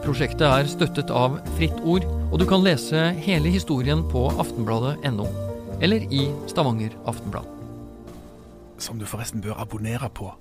Prosjektet 0.06 0.46
er 0.48 0.70
støttet 0.72 1.12
av 1.12 1.36
Fritt 1.58 1.84
Ord, 1.84 2.08
og 2.30 2.40
du 2.40 2.46
kan 2.48 2.64
lese 2.64 3.10
hele 3.26 3.52
historien 3.52 4.06
på 4.08 4.30
aftenbladet.no, 4.32 5.28
eller 5.84 6.08
i 6.16 6.30
Stavanger 6.48 6.96
Aftenblad. 7.04 7.52
Som 8.80 9.04
du 9.04 9.10
forresten 9.10 9.44
bør 9.44 9.60
abonnere 9.66 10.08
på 10.16 10.32